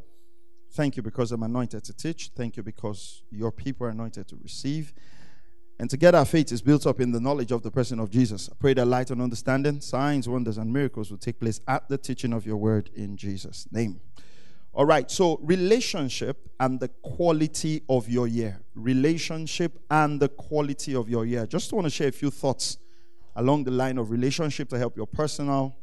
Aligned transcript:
thank 0.74 0.96
you 0.96 1.02
because 1.02 1.32
I'm 1.32 1.42
anointed 1.42 1.84
to 1.86 1.94
teach. 1.94 2.30
Thank 2.36 2.56
you 2.56 2.62
because 2.62 3.24
your 3.32 3.52
people 3.52 3.88
are 3.88 3.90
anointed 3.90 4.28
to 4.28 4.36
receive. 4.44 4.94
And 5.78 5.90
together 5.90 6.18
our 6.18 6.26
faith 6.26 6.52
is 6.52 6.62
built 6.62 6.88
up 6.88 7.02
in 7.02 7.12
the 7.12 7.20
knowledge 7.20 7.52
of 7.52 7.62
the 7.62 7.72
person 7.72 8.00
of 8.00 8.10
Jesus. 8.10 8.50
I 8.50 8.56
pray 8.58 8.74
that 8.76 8.86
light 8.86 9.12
and 9.12 9.22
understanding, 9.22 9.82
signs, 9.82 10.28
wonders, 10.30 10.58
and 10.58 10.72
miracles 10.72 11.12
will 11.12 11.18
take 11.18 11.40
place 11.40 11.60
at 11.68 11.90
the 11.90 11.98
teaching 11.98 12.32
of 12.32 12.46
your 12.46 12.58
word 12.58 12.90
in 12.96 13.18
Jesus' 13.18 13.68
name. 13.72 14.00
All 14.74 14.86
right, 14.86 15.10
so 15.10 15.38
relationship 15.42 16.50
and 16.60 16.80
the 16.80 16.88
quality 16.88 17.84
of 17.90 18.10
your 18.10 18.28
year. 18.28 18.60
Relationship 18.74 19.80
and 19.90 20.20
the 20.20 20.30
quality 20.30 20.96
of 20.96 21.10
your 21.10 21.26
year. 21.26 21.46
Just 21.46 21.72
want 21.74 21.86
to 21.86 21.90
share 21.90 22.08
a 22.08 22.12
few 22.12 22.30
thoughts 22.30 22.78
along 23.36 23.66
the 23.66 23.72
line 23.72 23.98
of 23.98 24.12
relationship 24.12 24.70
to 24.70 24.78
help 24.78 24.96
your 24.96 25.08
personal 25.08 25.76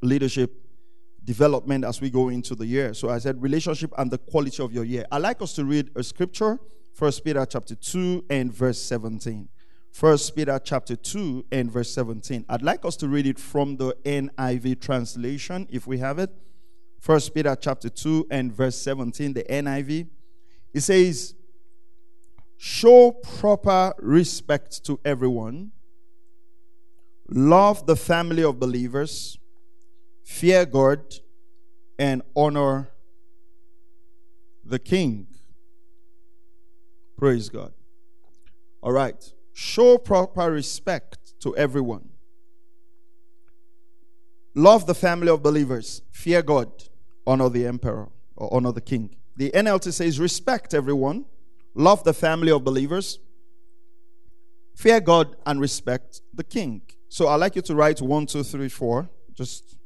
leadership 0.00 0.52
development 1.24 1.84
as 1.84 2.00
we 2.00 2.10
go 2.10 2.28
into 2.28 2.54
the 2.54 2.66
year. 2.66 2.94
So 2.94 3.08
I 3.08 3.18
said 3.18 3.40
relationship 3.40 3.92
and 3.98 4.10
the 4.10 4.18
quality 4.18 4.62
of 4.62 4.72
your 4.72 4.84
year. 4.84 5.06
I 5.10 5.18
like 5.18 5.40
us 5.40 5.52
to 5.54 5.64
read 5.64 5.90
a 5.94 6.02
scripture 6.02 6.58
First 6.92 7.24
Peter 7.24 7.44
chapter 7.46 7.74
2 7.74 8.26
and 8.28 8.52
verse 8.52 8.80
17. 8.80 9.48
First 9.90 10.36
Peter 10.36 10.58
chapter 10.62 10.94
2 10.94 11.46
and 11.50 11.70
verse 11.70 11.90
17. 11.92 12.44
I'd 12.48 12.62
like 12.62 12.84
us 12.84 12.96
to 12.96 13.08
read 13.08 13.26
it 13.26 13.38
from 13.38 13.76
the 13.76 13.96
NIV 14.04 14.80
translation 14.80 15.66
if 15.70 15.86
we 15.86 15.98
have 15.98 16.18
it. 16.18 16.30
First 17.00 17.34
Peter 17.34 17.56
chapter 17.58 17.88
2 17.88 18.28
and 18.30 18.52
verse 18.52 18.76
17, 18.76 19.32
the 19.32 19.44
NIV. 19.44 20.06
It 20.72 20.80
says, 20.80 21.34
Show 22.56 23.10
proper 23.10 23.92
respect 23.98 24.84
to 24.84 25.00
everyone. 25.04 25.72
Love 27.28 27.86
the 27.86 27.96
family 27.96 28.44
of 28.44 28.60
believers. 28.60 29.36
Fear 30.22 30.66
God 30.66 31.02
and 31.98 32.22
honor 32.36 32.90
the 34.64 34.78
king. 34.78 35.26
Praise 37.22 37.48
God. 37.48 37.72
All 38.82 38.90
right. 38.90 39.32
Show 39.52 39.96
proper 39.96 40.50
respect 40.50 41.38
to 41.42 41.56
everyone. 41.56 42.08
Love 44.56 44.86
the 44.86 44.94
family 44.96 45.28
of 45.28 45.40
believers. 45.40 46.02
Fear 46.10 46.42
God. 46.42 46.72
Honor 47.24 47.48
the 47.48 47.64
emperor 47.64 48.08
or 48.34 48.52
honor 48.52 48.72
the 48.72 48.80
king. 48.80 49.14
The 49.36 49.52
NLT 49.52 49.92
says 49.92 50.18
respect 50.18 50.74
everyone. 50.74 51.26
Love 51.76 52.02
the 52.02 52.12
family 52.12 52.50
of 52.50 52.64
believers. 52.64 53.20
Fear 54.74 55.02
God 55.02 55.36
and 55.46 55.60
respect 55.60 56.22
the 56.34 56.42
king. 56.42 56.82
So 57.08 57.28
I'd 57.28 57.36
like 57.36 57.54
you 57.54 57.62
to 57.62 57.74
write 57.76 58.02
one, 58.02 58.26
two, 58.26 58.42
three, 58.42 58.68
four, 58.68 59.08
just 59.32 59.76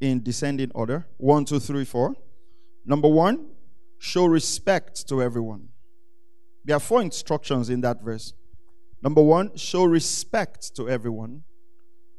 in 0.00 0.22
descending 0.22 0.70
order. 0.74 1.06
One, 1.18 1.44
two, 1.44 1.60
three, 1.60 1.84
four. 1.84 2.14
Number 2.86 3.08
one, 3.08 3.50
show 3.98 4.24
respect 4.24 5.06
to 5.10 5.22
everyone. 5.22 5.68
There 6.70 6.76
are 6.76 6.78
four 6.78 7.02
instructions 7.02 7.68
in 7.68 7.80
that 7.80 8.00
verse. 8.00 8.32
Number 9.02 9.20
one, 9.20 9.56
show 9.56 9.82
respect 9.82 10.76
to 10.76 10.88
everyone. 10.88 11.42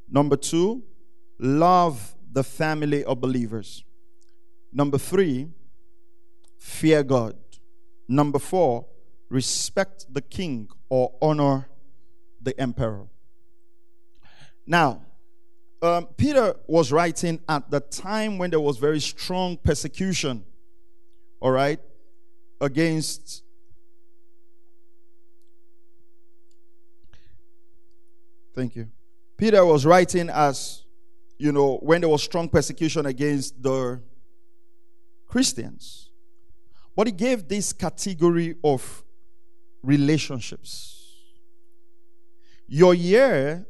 Number 0.10 0.36
two, 0.36 0.84
love 1.40 2.18
the 2.30 2.44
family 2.44 3.06
of 3.06 3.22
believers. 3.22 3.86
Number 4.74 4.98
three, 4.98 5.48
fear 6.60 7.02
God. 7.02 7.38
Number 8.10 8.40
four, 8.40 8.88
respect 9.30 10.14
the 10.14 10.22
king 10.22 10.68
or 10.90 11.14
honor 11.22 11.70
the 12.42 12.60
emperor. 12.60 13.08
Now, 14.68 15.02
um, 15.82 16.08
Peter 16.18 16.58
was 16.68 16.92
writing 16.92 17.40
at 17.48 17.72
the 17.72 17.80
time 17.80 18.38
when 18.38 18.50
there 18.50 18.60
was 18.60 18.78
very 18.80 19.00
strong 19.00 19.56
persecution, 19.56 20.44
all 21.40 21.52
right, 21.52 21.80
against 22.60 23.44
Thank 28.54 28.76
you. 28.76 28.90
Peter 29.38 29.66
was 29.66 29.86
writing 29.86 30.30
as, 30.30 30.84
you 31.38 31.52
know, 31.52 31.78
when 31.78 32.02
there 32.02 32.10
was 32.10 32.24
strong 32.24 32.48
persecution 32.50 33.06
against 33.06 33.62
the 33.62 34.02
Christians. 35.28 36.12
But 36.96 37.08
he 37.08 37.14
gave 37.14 37.48
this 37.48 37.74
category 37.74 38.56
of 38.64 39.04
relationships. 39.82 40.98
Your 42.68 42.94
year 42.94 43.66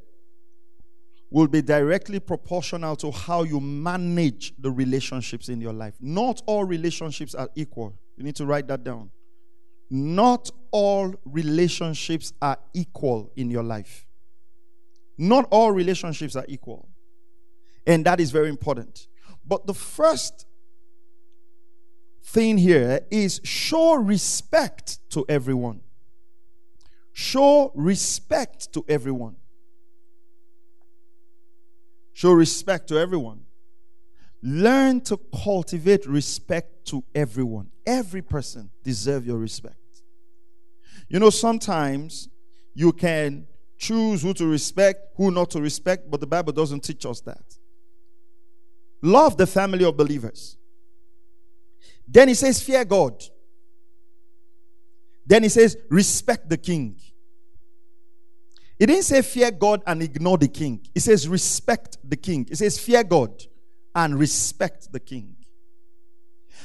will 1.30 1.48
be 1.48 1.62
directly 1.62 2.20
proportional 2.20 2.96
to 2.98 3.10
how 3.10 3.44
you 3.44 3.60
manage 3.60 4.54
the 4.60 4.70
relationships 4.70 5.48
in 5.48 5.62
your 5.62 5.72
life. 5.72 5.96
Not 6.02 6.42
all 6.46 6.66
relationships 6.66 7.34
are 7.34 7.50
equal. 7.56 7.98
You 8.18 8.26
need 8.26 8.36
to 8.36 8.46
write 8.46 8.68
that 8.68 8.84
down. 8.84 9.12
Not 9.90 10.50
all 10.72 11.16
relationships 11.26 12.34
are 12.42 12.58
equal 12.74 13.32
in 13.36 13.50
your 13.50 13.64
life. 13.64 14.06
Not 15.22 15.48
all 15.52 15.72
relationships 15.72 16.36
are 16.36 16.46
equal. 16.48 16.90
And 17.86 18.04
that 18.06 18.20
is 18.20 18.32
very 18.32 18.50
important. 18.50 19.08
But 19.46 19.68
the 19.68 19.74
first 19.76 20.48
thing 22.24 22.58
here 22.58 23.02
is 23.12 23.40
show 23.44 23.94
respect 23.94 24.98
to 25.12 25.24
everyone. 25.30 25.82
Show 27.14 27.72
respect 27.76 28.74
to 28.74 28.84
everyone. 28.90 29.36
Show 32.14 32.32
respect 32.32 32.88
to 32.88 32.98
everyone. 32.98 33.42
Learn 34.42 35.02
to 35.02 35.20
cultivate 35.44 36.08
respect 36.08 36.86
to 36.86 37.04
everyone. 37.14 37.70
Every 37.86 38.24
person 38.24 38.72
deserves 38.84 39.28
your 39.28 39.38
respect. 39.38 39.76
You 41.10 41.20
know, 41.20 41.30
sometimes 41.30 42.28
you 42.74 42.92
can 42.92 43.46
choose 43.82 44.22
who 44.22 44.34
to 44.36 44.46
respect, 44.46 45.16
who 45.18 45.32
not 45.32 45.50
to 45.52 45.62
respect, 45.62 46.10
but 46.10 46.20
the 46.20 46.28
Bible 46.28 46.54
doesn't 46.54 46.84
teach 46.84 47.06
us 47.06 47.20
that. 47.22 47.44
Love 49.02 49.36
the 49.36 49.48
family 49.48 49.84
of 49.84 49.98
believers. 49.98 50.58
Then 52.08 52.28
he 52.28 52.36
says, 52.36 52.62
Fear 52.62 52.86
God. 52.86 53.24
Then 55.26 55.44
he 55.44 55.50
says, 55.50 55.78
Respect 55.90 56.48
the 56.48 56.58
king. 56.58 56.98
He 58.78 58.88
didn't 58.88 59.04
say 59.04 59.22
fear 59.22 59.52
God 59.52 59.84
and 59.86 60.02
ignore 60.02 60.40
the 60.40 60.48
king. 60.48 60.82
He 60.96 61.00
says 61.00 61.28
respect 61.28 61.98
the 62.04 62.16
king. 62.16 62.48
He 62.50 62.56
says 62.56 62.80
fear 62.80 63.04
God 63.04 63.44
and 63.94 64.18
respect 64.18 64.92
the 64.92 65.00
king. 65.00 65.36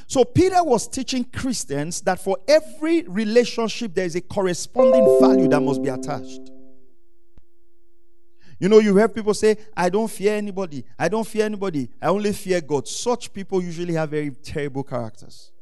So 0.06 0.25
Peter 0.25 0.65
was 0.65 0.88
teaching 0.88 1.25
Christians 1.25 2.00
that 2.03 2.19
for 2.19 2.38
every 2.48 3.03
relationship 3.03 3.94
there 3.94 4.06
is 4.06 4.16
a 4.16 4.22
corresponding 4.22 5.19
value 5.21 5.47
that 5.48 5.60
must 5.60 5.83
be 5.83 5.91
attached. 5.91 6.56
You 8.59 8.69
know, 8.69 8.78
you 8.78 8.97
have 8.97 9.15
people 9.15 9.34
say, 9.34 9.56
I 9.77 9.91
don't 9.91 10.09
fear 10.09 10.34
anybody. 10.34 10.84
I 10.99 11.09
don't 11.09 11.27
fear 11.27 11.44
anybody. 11.44 11.91
I 12.00 12.09
only 12.09 12.33
fear 12.33 12.61
God. 12.61 12.89
Such 12.89 13.33
people 13.33 13.62
usually 13.62 13.94
have 13.94 14.11
very 14.11 14.31
terrible 14.31 14.83
characters. 14.83 15.53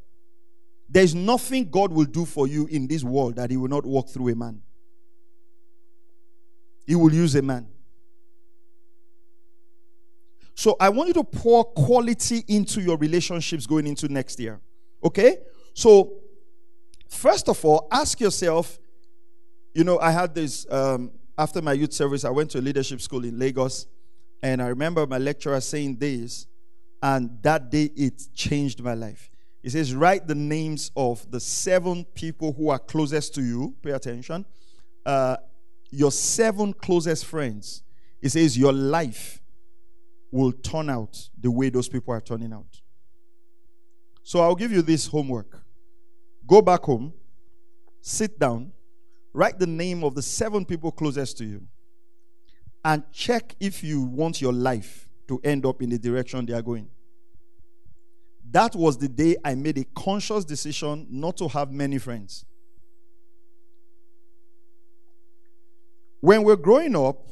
There's 0.88 1.14
nothing 1.14 1.68
God 1.70 1.90
will 1.92 2.04
do 2.04 2.24
for 2.24 2.46
you 2.46 2.66
in 2.66 2.86
this 2.86 3.02
world 3.02 3.36
that 3.36 3.50
He 3.50 3.56
will 3.56 3.68
not 3.68 3.84
walk 3.84 4.10
through 4.10 4.28
a 4.28 4.36
man. 4.36 4.62
He 6.86 6.94
will 6.94 7.12
use 7.12 7.34
a 7.34 7.42
man. 7.42 7.66
So 10.54 10.76
I 10.78 10.88
want 10.90 11.08
you 11.08 11.14
to 11.14 11.24
pour 11.24 11.64
quality 11.64 12.44
into 12.46 12.80
your 12.80 12.96
relationships 12.96 13.66
going 13.66 13.88
into 13.88 14.06
next 14.08 14.38
year. 14.38 14.60
Okay? 15.02 15.38
So, 15.72 16.12
first 17.08 17.48
of 17.48 17.64
all, 17.64 17.88
ask 17.90 18.20
yourself, 18.20 18.78
you 19.74 19.82
know, 19.82 19.98
I 19.98 20.12
had 20.12 20.34
this 20.34 20.64
um, 20.70 21.10
after 21.36 21.60
my 21.60 21.72
youth 21.72 21.92
service, 21.92 22.24
I 22.24 22.30
went 22.30 22.50
to 22.52 22.58
a 22.58 22.60
leadership 22.60 23.00
school 23.00 23.24
in 23.24 23.38
Lagos, 23.38 23.86
and 24.42 24.62
I 24.62 24.68
remember 24.68 25.06
my 25.06 25.18
lecturer 25.18 25.60
saying 25.60 25.96
this, 25.96 26.46
and 27.02 27.38
that 27.42 27.70
day 27.70 27.90
it 27.96 28.28
changed 28.34 28.82
my 28.82 28.94
life. 28.94 29.30
He 29.62 29.70
says, 29.70 29.94
Write 29.94 30.28
the 30.28 30.34
names 30.34 30.90
of 30.94 31.30
the 31.30 31.40
seven 31.40 32.04
people 32.14 32.52
who 32.52 32.68
are 32.68 32.78
closest 32.78 33.34
to 33.34 33.42
you. 33.42 33.74
Pay 33.82 33.92
attention. 33.92 34.44
Uh, 35.04 35.36
your 35.90 36.12
seven 36.12 36.72
closest 36.72 37.24
friends. 37.24 37.82
He 38.20 38.28
says, 38.28 38.56
Your 38.56 38.72
life 38.72 39.40
will 40.30 40.52
turn 40.52 40.90
out 40.90 41.28
the 41.40 41.50
way 41.50 41.70
those 41.70 41.88
people 41.88 42.12
are 42.12 42.20
turning 42.20 42.52
out. 42.52 42.80
So 44.22 44.40
I'll 44.40 44.54
give 44.54 44.72
you 44.72 44.82
this 44.82 45.06
homework. 45.06 45.62
Go 46.46 46.60
back 46.60 46.82
home, 46.82 47.12
sit 48.00 48.38
down, 48.38 48.72
write 49.34 49.58
the 49.58 49.66
name 49.66 50.04
of 50.04 50.14
the 50.14 50.22
seven 50.22 50.64
people 50.64 50.90
closest 50.90 51.36
to 51.38 51.44
you 51.44 51.66
and 52.84 53.02
check 53.12 53.54
if 53.60 53.82
you 53.82 54.02
want 54.02 54.40
your 54.40 54.52
life 54.52 55.08
to 55.26 55.40
end 55.42 55.66
up 55.66 55.82
in 55.82 55.90
the 55.90 55.98
direction 55.98 56.46
they 56.46 56.52
are 56.52 56.62
going. 56.62 56.88
That 58.50 58.76
was 58.76 58.96
the 58.96 59.08
day 59.08 59.36
I 59.44 59.56
made 59.56 59.78
a 59.78 59.84
conscious 59.84 60.44
decision 60.44 61.08
not 61.10 61.36
to 61.38 61.48
have 61.48 61.72
many 61.72 61.98
friends. 61.98 62.44
When 66.20 66.44
we're 66.44 66.56
growing 66.56 66.94
up, 66.94 67.26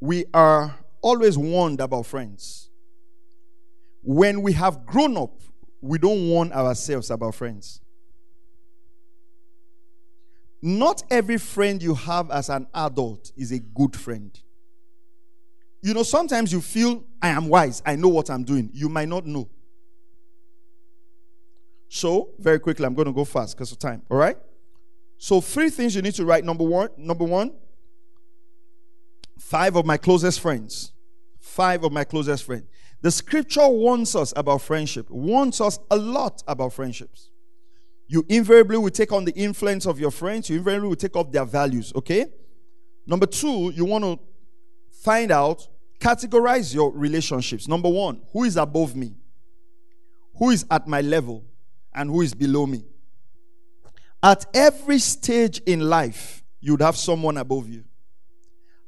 we 0.00 0.24
are 0.34 0.76
always 1.00 1.38
warned 1.38 1.80
about 1.80 2.06
friends. 2.06 2.68
When 4.02 4.42
we 4.42 4.52
have 4.54 4.84
grown 4.84 5.16
up, 5.16 5.40
we 5.80 5.98
don't 5.98 6.28
warn 6.28 6.52
ourselves 6.52 7.10
about 7.10 7.34
friends. 7.34 7.80
Not 10.66 11.04
every 11.12 11.38
friend 11.38 11.80
you 11.80 11.94
have 11.94 12.28
as 12.32 12.48
an 12.48 12.66
adult 12.74 13.30
is 13.36 13.52
a 13.52 13.60
good 13.60 13.94
friend. 13.94 14.36
You 15.80 15.94
know, 15.94 16.02
sometimes 16.02 16.52
you 16.52 16.60
feel, 16.60 17.04
I 17.22 17.28
am 17.28 17.46
wise, 17.46 17.84
I 17.86 17.94
know 17.94 18.08
what 18.08 18.28
I'm 18.30 18.42
doing. 18.42 18.70
You 18.72 18.88
might 18.88 19.08
not 19.08 19.24
know. 19.26 19.48
So, 21.86 22.30
very 22.40 22.58
quickly, 22.58 22.84
I'm 22.84 22.94
going 22.94 23.06
to 23.06 23.12
go 23.12 23.24
fast 23.24 23.56
because 23.56 23.70
of 23.70 23.78
time. 23.78 24.02
All 24.10 24.16
right? 24.16 24.36
So, 25.18 25.40
three 25.40 25.70
things 25.70 25.94
you 25.94 26.02
need 26.02 26.14
to 26.14 26.24
write. 26.24 26.42
Number 26.42 26.64
one, 26.64 26.88
number 26.96 27.24
one, 27.24 27.52
five 29.38 29.76
of 29.76 29.86
my 29.86 29.96
closest 29.96 30.40
friends. 30.40 30.90
Five 31.38 31.84
of 31.84 31.92
my 31.92 32.02
closest 32.02 32.42
friends. 32.42 32.64
The 33.02 33.12
scripture 33.12 33.68
warns 33.68 34.16
us 34.16 34.32
about 34.34 34.62
friendship, 34.62 35.08
warns 35.10 35.60
us 35.60 35.78
a 35.92 35.96
lot 35.96 36.42
about 36.48 36.72
friendships. 36.72 37.30
You 38.08 38.24
invariably 38.28 38.78
will 38.78 38.90
take 38.90 39.12
on 39.12 39.24
the 39.24 39.32
influence 39.32 39.86
of 39.86 39.98
your 39.98 40.10
friends, 40.10 40.48
you 40.48 40.58
invariably 40.58 40.88
will 40.88 40.96
take 40.96 41.16
up 41.16 41.32
their 41.32 41.44
values, 41.44 41.92
okay? 41.96 42.26
Number 43.06 43.26
two, 43.26 43.70
you 43.74 43.84
want 43.84 44.04
to 44.04 44.18
find 45.02 45.30
out, 45.30 45.66
categorize 45.98 46.74
your 46.74 46.92
relationships. 46.92 47.66
Number 47.66 47.88
one, 47.88 48.20
who 48.32 48.44
is 48.44 48.56
above 48.56 48.94
me? 48.94 49.14
Who 50.36 50.50
is 50.50 50.64
at 50.70 50.86
my 50.86 51.00
level? 51.00 51.44
And 51.94 52.10
who 52.10 52.20
is 52.20 52.34
below 52.34 52.66
me? 52.66 52.84
At 54.22 54.44
every 54.54 54.98
stage 54.98 55.60
in 55.66 55.80
life, 55.80 56.44
you'd 56.60 56.82
have 56.82 56.96
someone 56.96 57.36
above 57.38 57.68
you. 57.68 57.84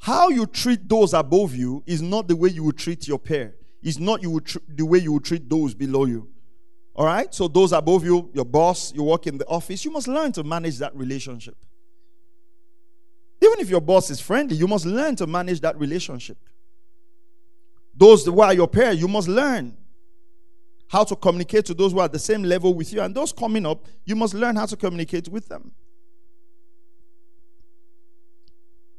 How 0.00 0.28
you 0.28 0.46
treat 0.46 0.88
those 0.88 1.14
above 1.14 1.54
you 1.54 1.82
is 1.86 2.02
not 2.02 2.28
the 2.28 2.36
way 2.36 2.50
you 2.50 2.64
would 2.64 2.78
treat 2.78 3.08
your 3.08 3.18
peer. 3.18 3.54
It's 3.82 3.98
not 3.98 4.22
you 4.22 4.40
tr- 4.40 4.58
the 4.68 4.84
way 4.84 4.98
you 4.98 5.12
would 5.12 5.24
treat 5.24 5.48
those 5.48 5.74
below 5.74 6.04
you. 6.04 6.28
All 6.98 7.06
right? 7.06 7.32
So 7.32 7.46
those 7.46 7.70
above 7.70 8.04
you, 8.04 8.28
your 8.34 8.44
boss, 8.44 8.92
you 8.92 9.04
work 9.04 9.28
in 9.28 9.38
the 9.38 9.46
office, 9.46 9.84
you 9.84 9.92
must 9.92 10.08
learn 10.08 10.32
to 10.32 10.42
manage 10.42 10.78
that 10.78 10.96
relationship. 10.96 11.54
Even 13.40 13.60
if 13.60 13.70
your 13.70 13.80
boss 13.80 14.10
is 14.10 14.20
friendly, 14.20 14.56
you 14.56 14.66
must 14.66 14.84
learn 14.84 15.14
to 15.14 15.26
manage 15.28 15.60
that 15.60 15.78
relationship. 15.78 16.36
Those 17.94 18.26
who 18.26 18.40
are 18.40 18.52
your 18.52 18.66
peer, 18.66 18.90
you 18.90 19.06
must 19.06 19.28
learn 19.28 19.76
how 20.88 21.04
to 21.04 21.14
communicate 21.14 21.66
to 21.66 21.74
those 21.74 21.92
who 21.92 22.00
are 22.00 22.06
at 22.06 22.12
the 22.12 22.18
same 22.18 22.42
level 22.42 22.74
with 22.74 22.92
you. 22.92 23.00
And 23.00 23.14
those 23.14 23.32
coming 23.32 23.64
up, 23.64 23.86
you 24.04 24.16
must 24.16 24.34
learn 24.34 24.56
how 24.56 24.66
to 24.66 24.76
communicate 24.76 25.28
with 25.28 25.48
them. 25.48 25.70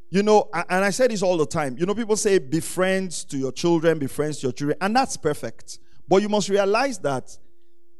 You 0.09 0.23
know, 0.23 0.49
and 0.53 0.85
I 0.85 0.91
say 0.91 1.07
this 1.07 1.21
all 1.21 1.35
the 1.35 1.45
time. 1.45 1.77
You 1.77 1.85
know, 1.85 1.93
people 1.93 2.15
say 2.15 2.39
be 2.39 2.61
friends 2.61 3.25
to 3.25 3.37
your 3.37 3.51
children, 3.51 3.99
be 3.99 4.07
friends 4.07 4.37
to 4.37 4.47
your 4.47 4.53
children, 4.53 4.77
and 4.79 4.95
that's 4.95 5.17
perfect. 5.17 5.79
But 6.07 6.21
you 6.21 6.29
must 6.29 6.47
realize 6.47 6.97
that 6.99 7.37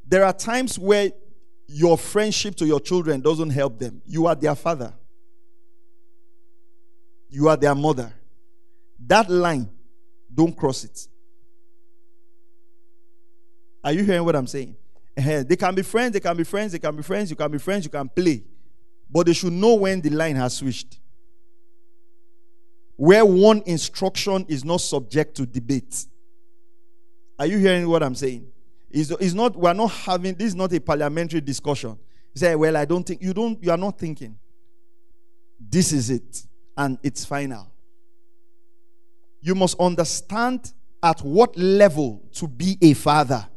there 0.09 0.25
are 0.25 0.33
times 0.33 0.77
where 0.79 1.11
your 1.67 1.97
friendship 1.97 2.55
to 2.55 2.65
your 2.65 2.79
children 2.79 3.21
doesn't 3.21 3.51
help 3.51 3.77
them. 3.77 4.01
You 4.07 4.25
are 4.25 4.33
their 4.35 4.55
father, 4.55 4.91
you 7.29 7.47
are 7.47 7.55
their 7.55 7.75
mother. 7.75 8.11
That 9.05 9.29
line, 9.29 9.69
don't 10.33 10.57
cross 10.57 10.83
it. 10.83 11.07
Are 13.83 13.93
you 13.93 14.03
hearing 14.03 14.25
what 14.25 14.35
I'm 14.35 14.47
saying? 14.47 14.75
They 15.15 15.55
can 15.55 15.75
be 15.75 15.83
friends, 15.83 16.13
they 16.13 16.19
can 16.19 16.35
be 16.35 16.43
friends, 16.43 16.71
they 16.71 16.79
can 16.79 16.95
be 16.95 17.03
friends, 17.03 17.29
you 17.29 17.35
can 17.35 17.51
be 17.51 17.59
friends, 17.59 17.85
you 17.85 17.91
can 17.91 18.09
play. 18.09 18.43
But 19.09 19.27
they 19.27 19.33
should 19.33 19.53
know 19.53 19.75
when 19.75 20.01
the 20.01 20.09
line 20.09 20.35
has 20.35 20.55
switched. 20.57 20.99
Where 22.95 23.25
one 23.25 23.63
instruction 23.65 24.45
is 24.49 24.65
not 24.65 24.81
subject 24.81 25.35
to 25.37 25.45
debate. 25.45 26.05
Are 27.37 27.45
you 27.45 27.57
hearing 27.57 27.87
what 27.87 28.03
I'm 28.03 28.15
saying? 28.15 28.51
It's, 28.91 29.11
it's 29.11 29.33
not, 29.33 29.55
we're 29.55 29.73
not 29.73 29.91
having, 29.91 30.35
this 30.35 30.47
is 30.47 30.55
not 30.55 30.73
a 30.73 30.79
parliamentary 30.79 31.41
discussion. 31.41 31.97
You 32.33 32.39
say, 32.39 32.55
well, 32.55 32.75
I 32.75 32.85
don't 32.85 33.03
think, 33.03 33.21
you 33.21 33.33
don't, 33.33 33.61
you 33.63 33.71
are 33.71 33.77
not 33.77 33.97
thinking. 33.99 34.37
This 35.59 35.91
is 35.91 36.09
it. 36.09 36.43
And 36.77 36.97
it's 37.03 37.25
final. 37.25 37.71
You 39.41 39.55
must 39.55 39.79
understand 39.79 40.73
at 41.01 41.19
what 41.21 41.57
level 41.57 42.21
to 42.33 42.47
be 42.47 42.77
a 42.81 42.93
father. 42.93 43.47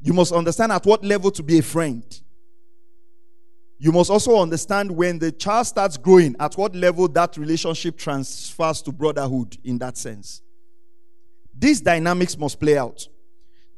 You 0.00 0.12
must 0.12 0.32
understand 0.32 0.72
at 0.72 0.86
what 0.86 1.04
level 1.04 1.30
to 1.32 1.42
be 1.42 1.58
a 1.58 1.62
friend. 1.62 2.04
You 3.78 3.92
must 3.92 4.10
also 4.10 4.40
understand 4.40 4.90
when 4.90 5.18
the 5.18 5.30
child 5.30 5.66
starts 5.66 5.96
growing, 5.96 6.34
at 6.40 6.54
what 6.54 6.74
level 6.74 7.06
that 7.08 7.36
relationship 7.36 7.96
transfers 7.96 8.82
to 8.82 8.92
brotherhood 8.92 9.56
in 9.62 9.78
that 9.78 9.96
sense. 9.96 10.42
These 11.56 11.80
dynamics 11.80 12.36
must 12.36 12.58
play 12.58 12.76
out. 12.76 13.06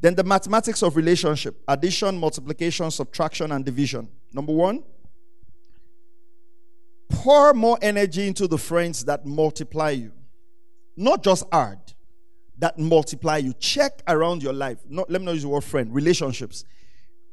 Then 0.01 0.15
the 0.15 0.25
mathematics 0.25 0.83
of 0.83 0.97
relationship 0.97 1.63
addition, 1.69 2.19
multiplication, 2.19 2.91
subtraction, 2.91 3.53
and 3.53 3.65
division. 3.65 4.09
Number 4.33 4.53
one, 4.53 4.83
pour 7.11 7.53
more 7.53 7.79
energy 7.83 8.27
into 8.27 8.49
the 8.49 8.57
friends 8.59 9.05
that 9.05 9.27
multiply 9.27 9.91
you. 9.91 10.13
Not 10.97 11.23
just 11.23 11.45
add, 11.53 11.79
that 12.59 12.79
multiply 12.79 13.39
you. 13.39 13.53
Check 13.55 14.03
around 14.07 14.43
your 14.43 14.53
life. 14.53 14.79
Not, 14.89 15.11
let 15.11 15.21
me 15.21 15.27
not 15.27 15.33
use 15.33 15.43
the 15.43 15.49
word 15.49 15.65
friend, 15.65 15.95
relationships. 15.95 16.65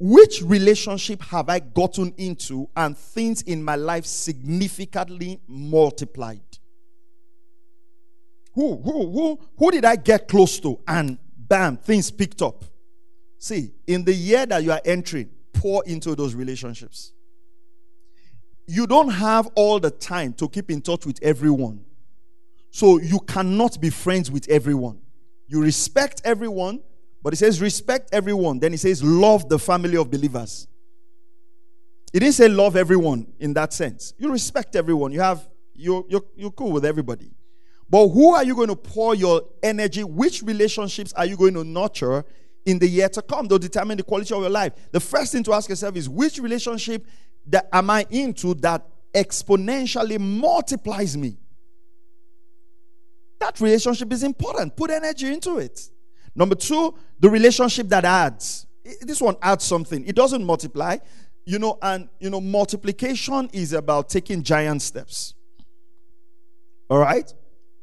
Which 0.00 0.42
relationship 0.42 1.22
have 1.22 1.48
I 1.48 1.58
gotten 1.58 2.14
into 2.18 2.68
and 2.76 2.96
things 2.96 3.42
in 3.42 3.62
my 3.62 3.76
life 3.76 4.06
significantly 4.06 5.40
multiplied? 5.48 6.40
Who, 8.54 8.76
who, 8.76 9.10
who, 9.10 9.40
who 9.56 9.70
did 9.70 9.84
I 9.84 9.96
get 9.96 10.28
close 10.28 10.60
to 10.60 10.78
and 10.86 11.18
bam, 11.48 11.76
things 11.76 12.10
picked 12.10 12.42
up. 12.42 12.64
See, 13.38 13.72
in 13.86 14.04
the 14.04 14.12
year 14.12 14.46
that 14.46 14.62
you 14.62 14.72
are 14.72 14.80
entering, 14.84 15.30
pour 15.52 15.84
into 15.86 16.14
those 16.14 16.34
relationships. 16.34 17.12
You 18.66 18.86
don't 18.86 19.08
have 19.08 19.48
all 19.54 19.80
the 19.80 19.90
time 19.90 20.32
to 20.34 20.48
keep 20.48 20.70
in 20.70 20.80
touch 20.80 21.06
with 21.06 21.18
everyone. 21.22 21.84
So 22.70 23.00
you 23.00 23.18
cannot 23.20 23.80
be 23.80 23.90
friends 23.90 24.30
with 24.30 24.48
everyone. 24.48 25.00
You 25.46 25.62
respect 25.62 26.20
everyone, 26.24 26.80
but 27.22 27.32
it 27.32 27.36
says 27.36 27.60
respect 27.60 28.10
everyone. 28.12 28.58
Then 28.58 28.74
it 28.74 28.80
says 28.80 29.02
love 29.02 29.48
the 29.48 29.58
family 29.58 29.96
of 29.96 30.10
believers. 30.10 30.68
It 32.12 32.20
didn't 32.20 32.34
say 32.34 32.48
love 32.48 32.76
everyone 32.76 33.26
in 33.38 33.54
that 33.54 33.72
sense. 33.72 34.12
You 34.18 34.30
respect 34.30 34.76
everyone. 34.76 35.12
You 35.12 35.20
have 35.20 35.48
you're, 35.74 36.04
you're, 36.08 36.24
you're 36.36 36.50
cool 36.50 36.72
with 36.72 36.84
everybody. 36.84 37.30
But 37.90 38.08
who 38.08 38.34
are 38.34 38.44
you 38.44 38.54
going 38.54 38.68
to 38.68 38.76
pour 38.76 39.14
your 39.14 39.42
energy? 39.62 40.04
Which 40.04 40.42
relationships 40.42 41.12
are 41.14 41.24
you 41.24 41.36
going 41.36 41.54
to 41.54 41.64
nurture 41.64 42.24
in 42.66 42.78
the 42.78 42.86
year 42.86 43.08
to 43.08 43.22
come? 43.22 43.48
They'll 43.48 43.58
determine 43.58 43.96
the 43.96 44.02
quality 44.02 44.34
of 44.34 44.42
your 44.42 44.50
life. 44.50 44.74
The 44.92 45.00
first 45.00 45.32
thing 45.32 45.42
to 45.44 45.54
ask 45.54 45.68
yourself 45.68 45.96
is 45.96 46.08
which 46.08 46.38
relationship 46.38 47.06
that 47.46 47.68
am 47.72 47.88
I 47.88 48.06
into 48.10 48.54
that 48.54 48.86
exponentially 49.14 50.18
multiplies 50.18 51.16
me? 51.16 51.38
That 53.40 53.58
relationship 53.60 54.12
is 54.12 54.22
important. 54.22 54.76
Put 54.76 54.90
energy 54.90 55.32
into 55.32 55.58
it. 55.58 55.80
Number 56.34 56.56
two, 56.56 56.94
the 57.18 57.30
relationship 57.30 57.88
that 57.88 58.04
adds. 58.04 58.66
This 59.00 59.20
one 59.20 59.36
adds 59.40 59.64
something. 59.64 60.04
It 60.06 60.14
doesn't 60.14 60.44
multiply. 60.44 60.98
You 61.46 61.58
know, 61.58 61.78
and 61.80 62.10
you 62.20 62.28
know, 62.28 62.40
multiplication 62.40 63.48
is 63.52 63.72
about 63.72 64.10
taking 64.10 64.42
giant 64.42 64.82
steps. 64.82 65.34
All 66.90 66.98
right? 66.98 67.32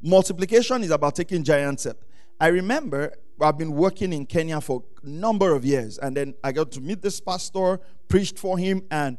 Multiplication 0.05 0.83
is 0.83 0.91
about 0.91 1.15
taking 1.15 1.43
giant 1.43 1.79
steps. 1.79 2.05
I 2.39 2.47
remember 2.47 3.11
I've 3.41 3.57
been 3.57 3.71
working 3.71 4.13
in 4.13 4.27
Kenya 4.27 4.61
for 4.61 4.83
a 5.03 5.09
number 5.09 5.55
of 5.55 5.65
years, 5.65 5.97
and 5.97 6.15
then 6.15 6.35
I 6.43 6.51
got 6.51 6.71
to 6.73 6.81
meet 6.81 7.01
this 7.01 7.19
pastor, 7.19 7.79
preached 8.07 8.37
for 8.37 8.55
him, 8.55 8.83
and 8.91 9.17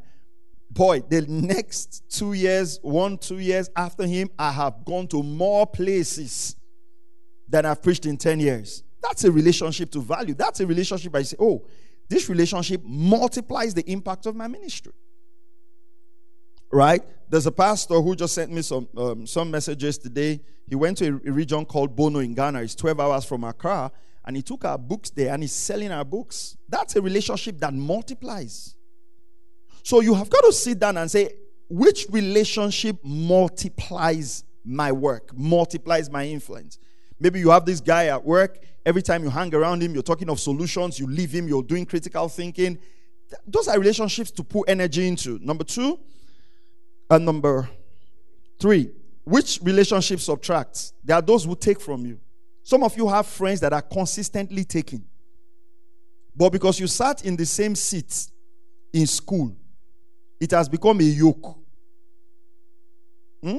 boy, 0.71 1.01
the 1.01 1.23
next 1.23 2.05
two 2.09 2.35
years, 2.35 2.79
one, 2.83 3.19
two 3.19 3.41
years 3.41 3.69
after 3.75 4.07
him, 4.07 4.31
I 4.39 4.53
have 4.53 4.85
gone 4.85 5.09
to 5.09 5.25
more 5.25 5.67
places 5.67 6.55
than 7.49 7.67
I've 7.67 7.83
preached 7.83 8.07
in 8.07 8.17
10 8.17 8.39
years. 8.39 8.85
That's 9.03 9.25
a 9.25 9.33
relationship 9.33 9.91
to 9.91 10.01
value. 10.01 10.35
That's 10.35 10.61
a 10.61 10.67
relationship 10.67 11.15
I 11.17 11.23
say, 11.23 11.37
oh, 11.41 11.67
this 12.09 12.29
relationship 12.29 12.83
multiplies 12.85 13.75
the 13.75 13.89
impact 13.91 14.27
of 14.27 14.37
my 14.37 14.47
ministry 14.47 14.93
right? 16.73 17.03
There's 17.29 17.47
a 17.47 17.53
pastor 17.53 18.01
who 18.01 18.15
just 18.15 18.35
sent 18.35 18.53
me 18.53 18.63
some 18.63 18.89
um, 18.97 19.27
some 19.27 19.51
messages 19.51 19.99
today. 19.99 20.41
He 20.69 20.75
went 20.75 20.99
to 20.99 21.09
a, 21.09 21.29
a, 21.29 21.33
region 21.33 21.65
called 21.65 21.95
Bono 21.97 22.21
in 22.21 22.35
Ghana. 22.35 22.63
It's 22.63 22.75
12 22.75 23.01
hours 23.01 23.25
from 23.25 23.45
Accra, 23.45 23.91
and 24.25 24.37
he 24.37 24.43
took 24.43 24.65
our 24.65 24.79
books 24.79 25.11
there 25.11 25.33
and 25.33 25.43
he's 25.43 25.55
selling 25.55 25.93
our 25.93 26.05
books. 26.05 26.57
That's 26.69 26.97
a 26.97 27.03
relationship 27.03 27.59
that 27.61 27.75
multiplies. 27.75 28.75
So 29.83 30.01
you 30.01 30.15
have 30.15 30.29
got 30.29 30.41
to 30.43 30.53
sit 30.53 30.81
down 30.81 30.97
and 30.97 31.11
say, 31.11 31.35
which 31.69 32.07
relationship 32.11 32.97
multiplies 33.05 34.45
my 34.65 34.91
work, 34.91 35.37
multiplies 35.37 36.11
my 36.11 36.27
influence? 36.27 36.79
Maybe 37.21 37.39
you 37.39 37.51
have 37.51 37.65
this 37.65 37.81
guy 37.81 38.07
at 38.07 38.25
work, 38.25 38.59
every 38.85 39.03
time 39.03 39.23
you 39.23 39.31
hang 39.31 39.55
around 39.55 39.83
him, 39.83 39.95
you're 39.95 40.03
talking 40.03 40.29
of 40.29 40.39
solutions, 40.41 40.99
you 40.99 41.07
leave 41.07 41.33
him, 41.33 41.49
you're 41.49 41.63
doing 41.63 41.87
critical 41.87 42.29
thinking. 42.29 42.79
Those 43.47 43.69
are 43.69 43.79
relationships 43.79 44.31
to 44.33 44.45
put 44.45 44.69
energy 44.69 45.07
into. 45.07 45.39
Number 45.41 45.65
two, 45.65 45.99
and 47.11 47.25
number 47.25 47.69
three, 48.61 48.91
which 49.25 49.61
relationships 49.63 50.25
subtract? 50.25 50.93
There 51.05 51.17
are 51.17 51.23
those 51.23 51.45
who 51.45 51.57
take 51.57 51.81
from 51.81 52.07
you. 52.07 52.21
Some 52.63 52.83
of 52.83 52.97
you 52.97 53.09
have 53.09 53.27
friends 53.27 53.61
that 53.61 53.73
are 53.73 53.83
consistently 53.83 54.65
taking. 54.65 55.05
But 56.35 56.51
because 56.51 56.79
you 56.79 56.87
sat 56.87 57.25
in 57.25 57.37
the 57.37 57.47
same 57.47 57.75
seat 57.75 58.29
in 58.93 59.07
school, 59.07 59.57
it 60.41 60.51
has 60.51 60.69
become 60.69 61.01
a 61.01 61.05
yoke. 61.05 61.57
Hmm? 63.43 63.59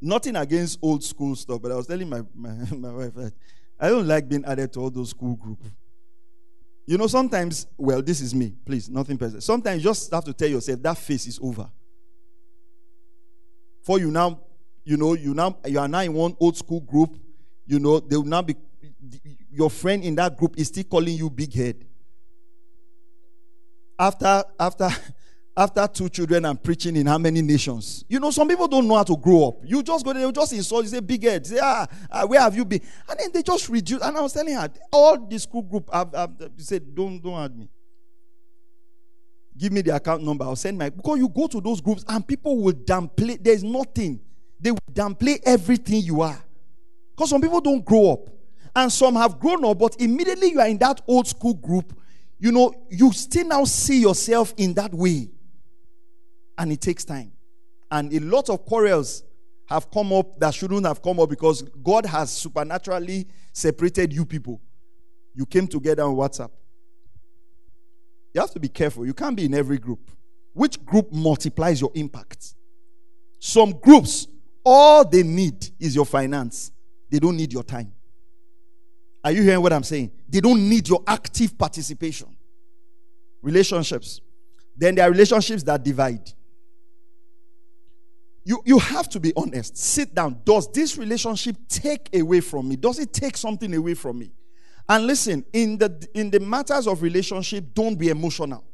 Nothing 0.00 0.36
against 0.36 0.78
old 0.82 1.02
school 1.02 1.34
stuff, 1.34 1.60
but 1.60 1.72
I 1.72 1.74
was 1.74 1.86
telling 1.86 2.08
my, 2.08 2.22
my, 2.34 2.50
my 2.76 2.92
wife 2.92 3.14
that 3.14 3.32
I 3.78 3.88
don't 3.88 4.06
like 4.06 4.28
being 4.28 4.44
added 4.44 4.72
to 4.74 4.80
all 4.80 4.90
those 4.90 5.10
school 5.10 5.36
groups. 5.36 5.66
You 6.86 6.96
know, 6.96 7.08
sometimes, 7.08 7.66
well, 7.76 8.00
this 8.00 8.20
is 8.20 8.34
me, 8.34 8.54
please, 8.64 8.88
nothing 8.88 9.18
personal. 9.18 9.40
Sometimes 9.40 9.82
you 9.82 9.90
just 9.90 10.10
have 10.12 10.24
to 10.24 10.32
tell 10.32 10.48
yourself 10.48 10.80
that 10.82 10.96
phase 10.96 11.26
is 11.26 11.38
over. 11.42 11.68
For 13.86 14.00
you 14.00 14.10
now, 14.10 14.40
you 14.84 14.96
know, 14.96 15.14
you 15.14 15.32
now 15.32 15.58
you 15.64 15.78
are 15.78 15.86
now 15.86 16.00
in 16.00 16.12
one 16.12 16.36
old 16.40 16.56
school 16.56 16.80
group, 16.80 17.16
you 17.66 17.78
know, 17.78 18.00
they 18.00 18.16
will 18.16 18.24
now 18.24 18.42
be 18.42 18.56
your 19.48 19.70
friend 19.70 20.02
in 20.02 20.16
that 20.16 20.36
group 20.36 20.58
is 20.58 20.66
still 20.66 20.82
calling 20.82 21.14
you 21.14 21.30
big 21.30 21.54
head. 21.54 21.84
After 23.96 24.42
after 24.58 24.88
after 25.56 25.86
two 25.86 26.08
children 26.08 26.46
and 26.46 26.60
preaching 26.60 26.96
in 26.96 27.06
how 27.06 27.16
many 27.16 27.42
nations? 27.42 28.04
You 28.08 28.18
know, 28.18 28.32
some 28.32 28.48
people 28.48 28.66
don't 28.66 28.88
know 28.88 28.96
how 28.96 29.04
to 29.04 29.16
grow 29.16 29.46
up. 29.50 29.58
You 29.64 29.84
just 29.84 30.04
go 30.04 30.12
there, 30.12 30.22
you 30.26 30.32
just 30.32 30.52
insult, 30.52 30.82
you 30.82 30.90
say 30.90 30.98
big 30.98 31.22
head, 31.22 31.46
say, 31.46 31.60
ah, 31.62 31.86
ah, 32.10 32.26
where 32.26 32.40
have 32.40 32.56
you 32.56 32.64
been? 32.64 32.80
And 33.08 33.20
then 33.20 33.30
they 33.32 33.42
just 33.44 33.68
reduce. 33.68 34.02
And 34.02 34.16
I 34.16 34.20
was 34.20 34.32
telling 34.32 34.54
her, 34.54 34.68
all 34.92 35.16
the 35.16 35.38
school 35.38 35.62
group 35.62 35.88
have, 35.94 36.12
have 36.12 36.32
said, 36.56 36.92
don't, 36.92 37.22
don't 37.22 37.34
add 37.40 37.56
me. 37.56 37.68
Give 39.56 39.72
me 39.72 39.80
the 39.82 39.94
account 39.94 40.22
number. 40.22 40.44
I'll 40.44 40.56
send 40.56 40.78
my 40.78 40.90
because 40.90 41.18
you 41.18 41.28
go 41.28 41.46
to 41.46 41.60
those 41.60 41.80
groups 41.80 42.04
and 42.08 42.26
people 42.26 42.58
will 42.58 42.74
downplay. 42.74 43.42
There's 43.42 43.64
nothing. 43.64 44.20
They 44.60 44.70
will 44.70 44.78
downplay 44.92 45.40
everything 45.44 46.02
you 46.02 46.20
are. 46.20 46.42
Because 47.14 47.30
some 47.30 47.40
people 47.40 47.60
don't 47.60 47.84
grow 47.84 48.12
up. 48.12 48.28
And 48.74 48.92
some 48.92 49.14
have 49.14 49.40
grown 49.40 49.64
up, 49.64 49.78
but 49.78 49.96
immediately 49.98 50.50
you 50.50 50.60
are 50.60 50.68
in 50.68 50.76
that 50.78 51.00
old 51.06 51.26
school 51.26 51.54
group, 51.54 51.98
you 52.38 52.52
know, 52.52 52.74
you 52.90 53.10
still 53.12 53.46
now 53.46 53.64
see 53.64 54.00
yourself 54.00 54.52
in 54.58 54.74
that 54.74 54.92
way 54.92 55.30
and 56.58 56.72
it 56.72 56.80
takes 56.80 57.04
time. 57.04 57.32
And 57.90 58.12
a 58.12 58.20
lot 58.20 58.50
of 58.50 58.64
quarrels 58.64 59.22
have 59.68 59.90
come 59.90 60.12
up 60.12 60.38
that 60.40 60.54
shouldn't 60.54 60.86
have 60.86 61.02
come 61.02 61.20
up 61.20 61.28
because 61.28 61.62
God 61.82 62.06
has 62.06 62.30
supernaturally 62.30 63.26
separated 63.52 64.12
you 64.12 64.24
people. 64.24 64.60
You 65.34 65.46
came 65.46 65.66
together 65.66 66.02
on 66.02 66.14
WhatsApp. 66.14 66.50
You 68.36 68.42
have 68.42 68.50
to 68.50 68.60
be 68.60 68.68
careful. 68.68 69.06
You 69.06 69.14
can't 69.14 69.34
be 69.34 69.46
in 69.46 69.54
every 69.54 69.78
group. 69.78 70.10
Which 70.52 70.84
group 70.84 71.10
multiplies 71.10 71.80
your 71.80 71.90
impact? 71.94 72.54
Some 73.38 73.70
groups, 73.72 74.26
all 74.62 75.08
they 75.08 75.22
need 75.22 75.70
is 75.80 75.94
your 75.94 76.04
finance, 76.04 76.70
they 77.10 77.18
don't 77.18 77.34
need 77.34 77.50
your 77.50 77.62
time. 77.62 77.90
Are 79.24 79.32
you 79.32 79.42
hearing 79.42 79.62
what 79.62 79.72
I'm 79.72 79.84
saying? 79.84 80.10
They 80.28 80.40
don't 80.40 80.68
need 80.68 80.86
your 80.86 81.02
active 81.06 81.56
participation. 81.56 82.28
Relationships. 83.40 84.20
Then 84.76 84.96
there 84.96 85.08
are 85.08 85.10
relationships 85.10 85.62
that 85.62 85.82
divide 85.82 86.30
you, 88.46 88.62
you 88.64 88.78
have 88.78 89.08
to 89.08 89.18
be 89.18 89.32
honest. 89.36 89.76
Sit 89.76 90.14
down. 90.14 90.40
Does 90.44 90.70
this 90.70 90.96
relationship 90.96 91.56
take 91.68 92.14
away 92.14 92.40
from 92.40 92.68
me? 92.68 92.76
Does 92.76 93.00
it 93.00 93.12
take 93.12 93.36
something 93.36 93.74
away 93.74 93.94
from 93.94 94.20
me? 94.20 94.30
And 94.88 95.06
listen, 95.06 95.44
in 95.52 95.78
the 95.78 96.08
in 96.14 96.30
the 96.30 96.40
matters 96.40 96.86
of 96.86 97.02
relationship, 97.02 97.74
don't 97.74 97.96
be 97.96 98.08
emotional. 98.08 98.64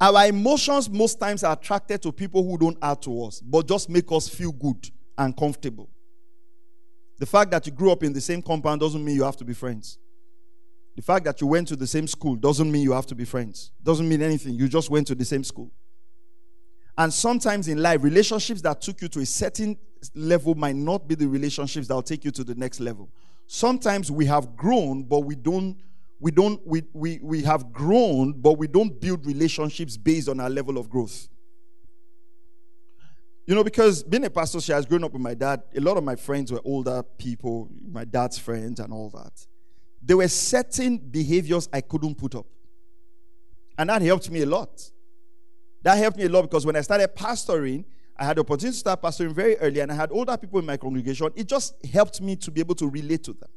Our 0.00 0.26
emotions 0.26 0.88
most 0.88 1.18
times 1.18 1.42
are 1.42 1.54
attracted 1.54 2.02
to 2.02 2.12
people 2.12 2.44
who 2.44 2.56
don't 2.56 2.78
add 2.80 3.02
to 3.02 3.24
us, 3.24 3.40
but 3.40 3.66
just 3.66 3.88
make 3.88 4.10
us 4.12 4.28
feel 4.28 4.52
good 4.52 4.88
and 5.16 5.36
comfortable. 5.36 5.90
The 7.18 7.26
fact 7.26 7.50
that 7.50 7.66
you 7.66 7.72
grew 7.72 7.90
up 7.90 8.04
in 8.04 8.12
the 8.12 8.20
same 8.20 8.40
compound 8.40 8.80
doesn't 8.80 9.04
mean 9.04 9.16
you 9.16 9.24
have 9.24 9.36
to 9.38 9.44
be 9.44 9.54
friends. 9.54 9.98
The 10.94 11.02
fact 11.02 11.24
that 11.24 11.40
you 11.40 11.48
went 11.48 11.68
to 11.68 11.76
the 11.76 11.86
same 11.86 12.06
school 12.06 12.36
doesn't 12.36 12.70
mean 12.70 12.82
you 12.82 12.92
have 12.92 13.06
to 13.06 13.14
be 13.14 13.24
friends. 13.24 13.72
Doesn't 13.82 14.08
mean 14.08 14.22
anything. 14.22 14.54
You 14.54 14.68
just 14.68 14.90
went 14.90 15.06
to 15.08 15.14
the 15.14 15.24
same 15.24 15.42
school. 15.42 15.72
And 16.96 17.12
sometimes 17.12 17.68
in 17.68 17.80
life, 17.80 18.02
relationships 18.02 18.60
that 18.62 18.80
took 18.80 19.00
you 19.02 19.08
to 19.08 19.20
a 19.20 19.26
certain 19.26 19.78
level 20.14 20.54
might 20.54 20.74
not 20.76 21.06
be 21.06 21.14
the 21.14 21.26
relationships 21.26 21.86
that 21.88 21.94
will 21.94 22.02
take 22.02 22.24
you 22.24 22.30
to 22.32 22.44
the 22.44 22.54
next 22.54 22.80
level. 22.80 23.10
Sometimes 23.50 24.10
we 24.10 24.26
have 24.26 24.56
grown, 24.56 25.04
but 25.04 25.20
we 25.20 25.34
don't 25.34 25.78
we 26.20 26.30
don't 26.30 26.60
we, 26.66 26.82
we 26.92 27.18
we 27.22 27.42
have 27.42 27.72
grown 27.72 28.32
but 28.32 28.58
we 28.58 28.66
don't 28.66 29.00
build 29.00 29.24
relationships 29.24 29.96
based 29.96 30.28
on 30.28 30.38
our 30.38 30.50
level 30.50 30.76
of 30.76 30.90
growth. 30.90 31.28
You 33.46 33.54
know 33.54 33.64
because 33.64 34.02
being 34.02 34.26
a 34.26 34.30
pastor 34.30 34.60
she 34.60 34.72
has 34.72 34.84
grown 34.84 35.02
up 35.02 35.14
with 35.14 35.22
my 35.22 35.32
dad. 35.32 35.62
A 35.74 35.80
lot 35.80 35.96
of 35.96 36.04
my 36.04 36.14
friends 36.14 36.52
were 36.52 36.60
older 36.62 37.02
people 37.16 37.70
my 37.90 38.04
dad's 38.04 38.36
friends 38.36 38.80
and 38.80 38.92
all 38.92 39.08
that. 39.10 39.46
There 40.02 40.18
were 40.18 40.28
certain 40.28 40.98
behaviors 40.98 41.70
i 41.72 41.80
couldn't 41.80 42.16
put 42.16 42.34
up. 42.34 42.46
And 43.78 43.88
that 43.88 44.02
helped 44.02 44.30
me 44.30 44.42
a 44.42 44.46
lot. 44.46 44.90
That 45.84 45.96
helped 45.96 46.18
me 46.18 46.24
a 46.24 46.28
lot 46.28 46.42
because 46.42 46.66
when 46.66 46.76
I 46.76 46.82
started 46.82 47.16
pastoring, 47.16 47.86
I 48.18 48.24
had 48.24 48.36
the 48.36 48.40
opportunity 48.40 48.74
to 48.74 48.78
start 48.78 49.00
pastoring 49.00 49.32
very 49.32 49.56
early 49.58 49.80
and 49.80 49.92
I 49.92 49.94
had 49.94 50.10
older 50.10 50.36
people 50.36 50.58
in 50.58 50.66
my 50.66 50.76
congregation. 50.76 51.30
It 51.36 51.46
just 51.46 51.74
helped 51.86 52.20
me 52.20 52.34
to 52.36 52.50
be 52.50 52.60
able 52.60 52.74
to 52.76 52.88
relate 52.88 53.22
to 53.24 53.32
them. 53.32 53.48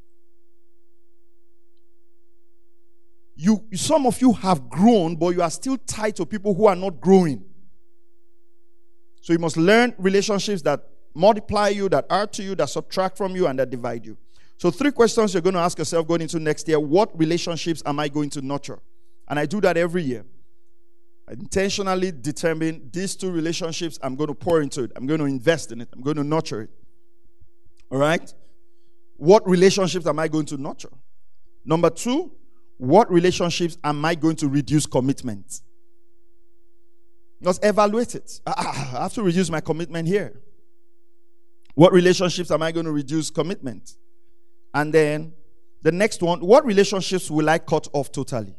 You, 3.36 3.66
some 3.74 4.06
of 4.06 4.22
you 4.22 4.34
have 4.34 4.70
grown, 4.70 5.16
but 5.16 5.30
you 5.30 5.42
are 5.42 5.50
still 5.50 5.78
tied 5.78 6.16
to 6.18 6.26
people 6.26 6.54
who 6.54 6.68
are 6.68 6.76
not 6.76 7.02
growing. 7.02 7.44
So 9.22 9.34
you 9.34 9.40
must 9.40 9.58
learn 9.58 9.96
relationships 9.98 10.62
that 10.64 10.84
multiply 11.16 11.70
you, 11.70 11.90
that 11.90 12.06
add 12.10 12.34
to 12.34 12.44
you, 12.44 12.56
that 12.56 12.70
subtract 12.70 13.18
from 13.18 13.36
you, 13.36 13.48
and 13.48 13.58
that 13.60 13.70
divide 13.70 14.06
you. 14.06 14.18
So, 14.58 14.70
three 14.70 14.92
questions 14.92 15.34
you're 15.34 15.42
going 15.42 15.56
to 15.56 15.60
ask 15.60 15.78
yourself 15.80 16.08
going 16.08 16.22
into 16.22 16.40
next 16.40 16.68
year 16.68 16.80
What 16.80 17.18
relationships 17.18 17.82
am 17.86 18.00
I 18.00 18.08
going 18.08 18.30
to 18.32 18.42
nurture? 18.42 18.80
And 19.28 19.40
I 19.40 19.46
do 19.46 19.60
that 19.62 19.78
every 19.78 20.04
year. 20.04 20.26
Intentionally 21.32 22.12
determine 22.12 22.90
these 22.92 23.16
two 23.16 23.32
relationships, 23.32 23.98
I'm 24.04 24.16
going 24.16 24.28
to 24.28 24.34
pour 24.34 24.62
into 24.62 24.84
it. 24.84 24.92
I'm 24.98 25.08
going 25.08 25.20
to 25.22 25.26
invest 25.26 25.72
in 25.72 25.80
it. 25.80 25.88
I'm 25.94 26.02
going 26.02 26.18
to 26.18 26.26
nurture 26.26 26.64
it. 26.64 26.70
All 27.90 27.98
right? 27.98 28.34
What 29.16 29.48
relationships 29.48 30.06
am 30.08 30.20
I 30.20 30.28
going 30.28 30.46
to 30.48 30.58
nurture? 30.58 30.92
Number 31.64 31.90
two, 31.90 32.34
what 32.78 33.10
relationships 33.10 33.78
am 33.84 34.04
I 34.04 34.16
going 34.16 34.36
to 34.38 34.50
reduce 34.50 34.86
commitment? 34.86 35.62
Just 37.42 37.64
evaluate 37.64 38.16
it. 38.16 38.42
Ah, 38.46 38.54
ah, 38.58 38.98
I 38.98 39.04
have 39.04 39.14
to 39.14 39.24
reduce 39.24 39.50
my 39.50 39.62
commitment 39.62 40.08
here. 40.08 40.42
What 41.76 41.94
relationships 41.94 42.52
am 42.52 42.62
I 42.62 42.72
going 42.72 42.86
to 42.86 42.92
reduce 42.92 43.30
commitment? 43.30 43.96
And 44.74 44.94
then 44.94 45.34
the 45.82 45.92
next 45.92 46.22
one, 46.22 46.42
what 46.42 46.66
relationships 46.66 47.32
will 47.32 47.50
I 47.50 47.58
cut 47.58 47.88
off 47.94 48.12
totally? 48.12 48.56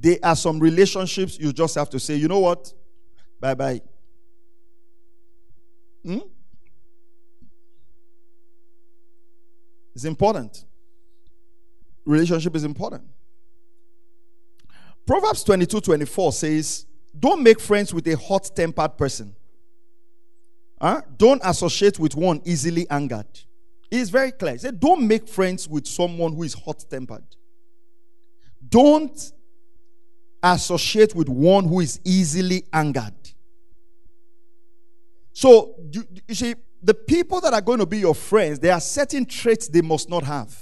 There 0.00 0.16
are 0.22 0.34
some 0.34 0.58
relationships 0.58 1.38
you 1.38 1.52
just 1.52 1.74
have 1.74 1.90
to 1.90 2.00
say, 2.00 2.16
you 2.16 2.26
know 2.26 2.38
what? 2.38 2.72
Bye 3.38 3.54
bye. 3.54 3.82
Hmm? 6.02 6.20
It's 9.94 10.04
important. 10.06 10.64
Relationship 12.06 12.56
is 12.56 12.64
important. 12.64 13.04
Proverbs 15.06 15.44
22 15.44 15.82
24 15.82 16.32
says, 16.32 16.86
Don't 17.18 17.42
make 17.42 17.60
friends 17.60 17.92
with 17.92 18.06
a 18.08 18.16
hot 18.16 18.50
tempered 18.56 18.96
person. 18.96 19.36
Huh? 20.80 21.02
Don't 21.18 21.42
associate 21.44 21.98
with 21.98 22.16
one 22.16 22.40
easily 22.46 22.88
angered. 22.88 23.26
It's 23.90 24.08
very 24.08 24.32
clear. 24.32 24.52
He 24.52 24.58
said, 24.58 24.80
Don't 24.80 25.06
make 25.06 25.28
friends 25.28 25.68
with 25.68 25.86
someone 25.86 26.32
who 26.32 26.44
is 26.44 26.54
hot 26.54 26.86
tempered. 26.88 27.24
Don't 28.66 29.32
associate 30.42 31.14
with 31.14 31.28
one 31.28 31.64
who 31.64 31.80
is 31.80 32.00
easily 32.04 32.64
angered. 32.72 33.14
So, 35.32 35.74
you, 35.92 36.04
you, 36.28 36.34
see, 36.34 36.54
the 36.82 36.94
people 36.94 37.40
that 37.40 37.54
are 37.54 37.60
going 37.60 37.78
to 37.78 37.86
be 37.86 37.98
your 37.98 38.14
friends, 38.14 38.58
there 38.58 38.72
are 38.72 38.80
certain 38.80 39.24
traits 39.24 39.68
they 39.68 39.82
must 39.82 40.08
not 40.08 40.22
have. 40.24 40.56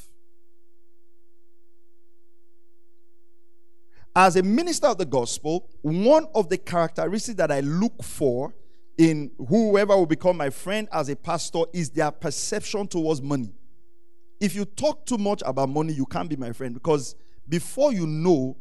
As 4.14 4.36
a 4.36 4.42
minister 4.42 4.88
of 4.88 4.98
the 4.98 5.06
gospel, 5.06 5.68
one 5.82 6.26
of 6.34 6.48
the 6.48 6.58
characteristics 6.58 7.36
that 7.36 7.52
I 7.52 7.60
look 7.60 8.02
for 8.02 8.52
in 8.96 9.30
whoever 9.48 9.96
will 9.96 10.06
become 10.06 10.36
my 10.36 10.50
friend 10.50 10.88
as 10.92 11.08
a 11.08 11.14
pastor 11.14 11.62
is 11.72 11.90
their 11.90 12.10
perception 12.10 12.88
towards 12.88 13.22
money. 13.22 13.52
If 14.40 14.54
you 14.54 14.64
talk 14.64 15.06
too 15.06 15.18
much 15.18 15.42
about 15.46 15.68
money, 15.68 15.92
you 15.92 16.04
can't 16.04 16.28
be 16.28 16.36
my 16.36 16.52
friend 16.52 16.74
because 16.74 17.14
before 17.48 17.92
you 17.92 18.06
know, 18.06 18.56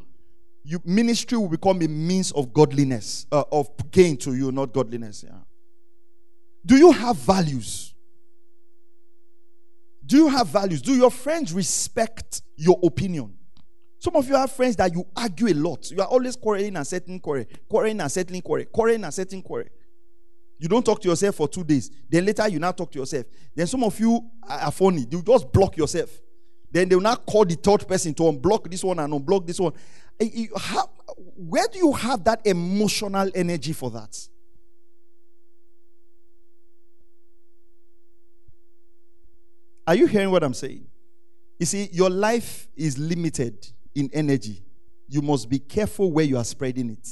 you, 0.67 0.81
ministry 0.83 1.37
will 1.37 1.47
become 1.47 1.81
a 1.81 1.87
means 1.87 2.31
of 2.33 2.51
godliness, 2.51 3.25
uh, 3.31 3.43
of 3.53 3.69
gain 3.89 4.17
to 4.17 4.33
you, 4.33 4.51
not 4.51 4.73
godliness. 4.73 5.23
Yeah. 5.25 5.39
Do 6.65 6.75
you 6.75 6.91
have 6.91 7.15
values? 7.15 7.93
Do 10.05 10.17
you 10.17 10.27
have 10.27 10.47
values? 10.47 10.81
Do 10.81 10.93
your 10.93 11.09
friends 11.09 11.53
respect 11.53 12.41
your 12.57 12.77
opinion? 12.83 13.33
Some 13.99 14.17
of 14.17 14.27
you 14.27 14.35
have 14.35 14.51
friends 14.51 14.75
that 14.75 14.93
you 14.93 15.07
argue 15.15 15.47
a 15.47 15.55
lot. 15.55 15.89
You 15.89 16.01
are 16.01 16.07
always 16.07 16.35
quarreling 16.35 16.75
and 16.75 16.85
settling 16.85 17.21
quarrel, 17.21 17.45
quarreling 17.69 18.01
and 18.01 18.11
settling 18.11 18.41
quarrel, 18.41 18.65
quarreling 18.65 19.05
and 19.05 19.13
settling 19.13 19.41
quarrel. 19.41 19.67
You 20.59 20.67
don't 20.67 20.85
talk 20.85 21.01
to 21.01 21.07
yourself 21.07 21.35
for 21.35 21.47
two 21.47 21.63
days. 21.63 21.89
Then 22.09 22.25
later 22.25 22.45
you 22.49 22.59
now 22.59 22.73
talk 22.73 22.91
to 22.91 22.99
yourself. 22.99 23.25
Then 23.55 23.67
some 23.67 23.85
of 23.85 23.97
you 23.99 24.19
are 24.43 24.71
funny. 24.71 25.05
You 25.09 25.21
just 25.21 25.49
block 25.53 25.77
yourself. 25.77 26.09
Then 26.69 26.89
they 26.89 26.95
will 26.95 27.03
not 27.03 27.25
call 27.25 27.45
the 27.45 27.55
third 27.55 27.87
person 27.87 28.13
to 28.15 28.23
unblock 28.23 28.69
this 28.69 28.83
one 28.83 28.99
and 28.99 29.13
unblock 29.13 29.47
this 29.47 29.59
one. 29.59 29.73
Eh, 30.19 30.47
have, 30.55 30.87
where 31.35 31.67
do 31.71 31.79
you 31.79 31.91
have 31.93 32.23
that 32.23 32.45
emotional 32.45 33.29
energy 33.35 33.73
for 33.73 33.91
that? 33.91 34.17
Are 39.85 39.95
you 39.95 40.05
hearing 40.07 40.31
what 40.31 40.43
I'm 40.43 40.53
saying? 40.53 40.85
You 41.59 41.65
see, 41.65 41.89
your 41.91 42.09
life 42.09 42.67
is 42.75 42.97
limited 42.97 43.67
in 43.95 44.09
energy. 44.13 44.63
You 45.07 45.21
must 45.21 45.49
be 45.49 45.59
careful 45.59 46.11
where 46.11 46.25
you 46.25 46.37
are 46.37 46.43
spreading 46.43 46.89
it. 46.89 47.07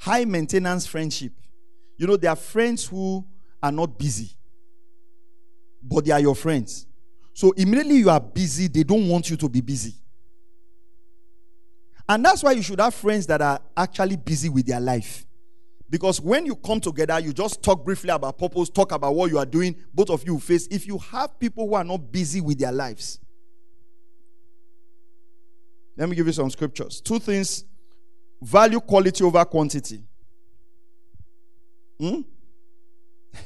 High 0.00 0.24
maintenance 0.24 0.86
friendship. 0.86 1.32
You 1.98 2.06
know, 2.06 2.16
there 2.16 2.30
are 2.30 2.36
friends 2.36 2.86
who 2.86 3.26
are 3.62 3.70
not 3.70 3.98
busy, 3.98 4.30
but 5.82 6.06
they 6.06 6.12
are 6.12 6.20
your 6.20 6.34
friends. 6.34 6.86
So 7.34 7.52
immediately 7.52 7.96
you 7.96 8.10
are 8.10 8.20
busy, 8.20 8.68
they 8.68 8.82
don't 8.82 9.06
want 9.06 9.28
you 9.28 9.36
to 9.36 9.48
be 9.48 9.60
busy. 9.60 9.94
And 12.10 12.24
that's 12.24 12.42
why 12.42 12.50
you 12.50 12.62
should 12.62 12.80
have 12.80 12.92
friends 12.92 13.28
that 13.28 13.40
are 13.40 13.60
actually 13.76 14.16
busy 14.16 14.48
with 14.48 14.66
their 14.66 14.80
life. 14.80 15.24
Because 15.88 16.20
when 16.20 16.44
you 16.44 16.56
come 16.56 16.80
together, 16.80 17.20
you 17.20 17.32
just 17.32 17.62
talk 17.62 17.84
briefly 17.84 18.10
about 18.10 18.36
purpose, 18.36 18.68
talk 18.68 18.90
about 18.90 19.14
what 19.14 19.30
you 19.30 19.38
are 19.38 19.46
doing, 19.46 19.76
both 19.94 20.10
of 20.10 20.26
you 20.26 20.40
face. 20.40 20.66
If 20.72 20.88
you 20.88 20.98
have 20.98 21.38
people 21.38 21.68
who 21.68 21.74
are 21.74 21.84
not 21.84 22.10
busy 22.10 22.40
with 22.40 22.58
their 22.58 22.72
lives, 22.72 23.20
let 25.96 26.08
me 26.08 26.16
give 26.16 26.26
you 26.26 26.32
some 26.32 26.50
scriptures. 26.50 27.00
Two 27.00 27.20
things 27.20 27.64
value 28.42 28.80
quality 28.80 29.22
over 29.22 29.44
quantity. 29.44 30.02
Hmm? 32.00 32.22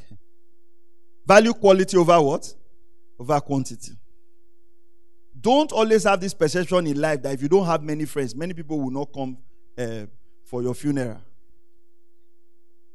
value 1.26 1.52
quality 1.52 1.99
over 1.99 2.18
what? 2.18 2.54
Over 3.18 3.40
quantity. 3.42 3.92
Don't 5.44 5.72
always 5.72 6.04
have 6.04 6.22
this 6.22 6.32
perception 6.32 6.86
in 6.86 6.98
life 6.98 7.20
that 7.20 7.34
if 7.34 7.42
you 7.42 7.48
don't 7.48 7.66
have 7.66 7.82
many 7.82 8.06
friends, 8.06 8.34
many 8.34 8.54
people 8.54 8.80
will 8.80 8.90
not 8.90 9.12
come 9.12 9.36
uh, 9.76 10.06
for 10.42 10.62
your 10.62 10.72
funeral. 10.74 11.20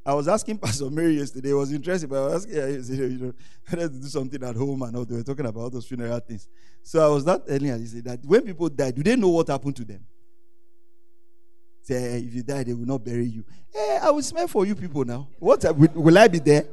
I 0.04 0.16
was 0.16 0.28
asking 0.28 0.58
Pastor 0.64 0.90
Mary 0.90 1.20
yesterday. 1.20 1.52
I 1.52 1.54
was 1.54 1.72
interested, 1.72 2.10
but 2.10 2.16
I 2.18 2.34
was 2.34 2.46
asking 2.48 2.98
her, 2.98 3.08
you 3.08 3.20
know, 3.20 3.34
let's 3.78 4.00
do 4.00 4.08
something 4.08 4.44
at 4.44 4.56
home 4.56 4.82
and 4.82 4.96
all. 4.96 5.06
They 5.06 5.18
were 5.18 5.24
talking 5.24 5.46
about 5.46 5.72
those 5.74 5.86
funeral 5.86 6.20
things. 6.22 6.48
So 6.82 7.06
I 7.06 7.14
was 7.14 7.24
not 7.24 7.46
telling 7.46 7.68
her, 7.68 7.86
said 7.86 8.06
that 8.06 8.26
when 8.26 8.42
people 8.42 8.68
die, 8.68 8.90
do 8.90 9.04
they 9.04 9.16
know 9.16 9.30
what 9.30 9.48
happened 9.48 9.76
to 9.76 9.86
them? 9.86 10.04
Say, 11.84 12.18
if 12.18 12.34
you 12.34 12.42
die, 12.42 12.64
they 12.64 12.74
will 12.74 12.88
not 12.88 13.06
bury 13.06 13.28
you. 13.28 13.46
Hey, 13.72 14.00
I 14.02 14.10
will 14.10 14.24
smell 14.24 14.48
for 14.48 14.66
you 14.66 14.74
people 14.74 15.06
now. 15.06 15.28
What 15.38 15.64
will 15.78 16.18
I 16.18 16.28
be 16.28 16.40
there? 16.40 16.66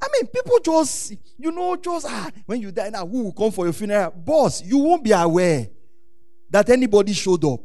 I 0.00 0.06
mean, 0.12 0.26
people 0.28 0.58
just, 0.60 1.14
you 1.36 1.50
know, 1.50 1.74
just 1.76 2.06
ah, 2.08 2.30
when 2.46 2.60
you 2.60 2.70
die 2.70 2.90
now, 2.90 3.06
who 3.06 3.24
will 3.24 3.32
come 3.32 3.50
for 3.50 3.64
your 3.66 3.72
funeral? 3.72 4.10
Boss, 4.12 4.62
you 4.62 4.78
won't 4.78 5.02
be 5.02 5.10
aware 5.12 5.68
that 6.50 6.70
anybody 6.70 7.12
showed 7.12 7.44
up. 7.44 7.60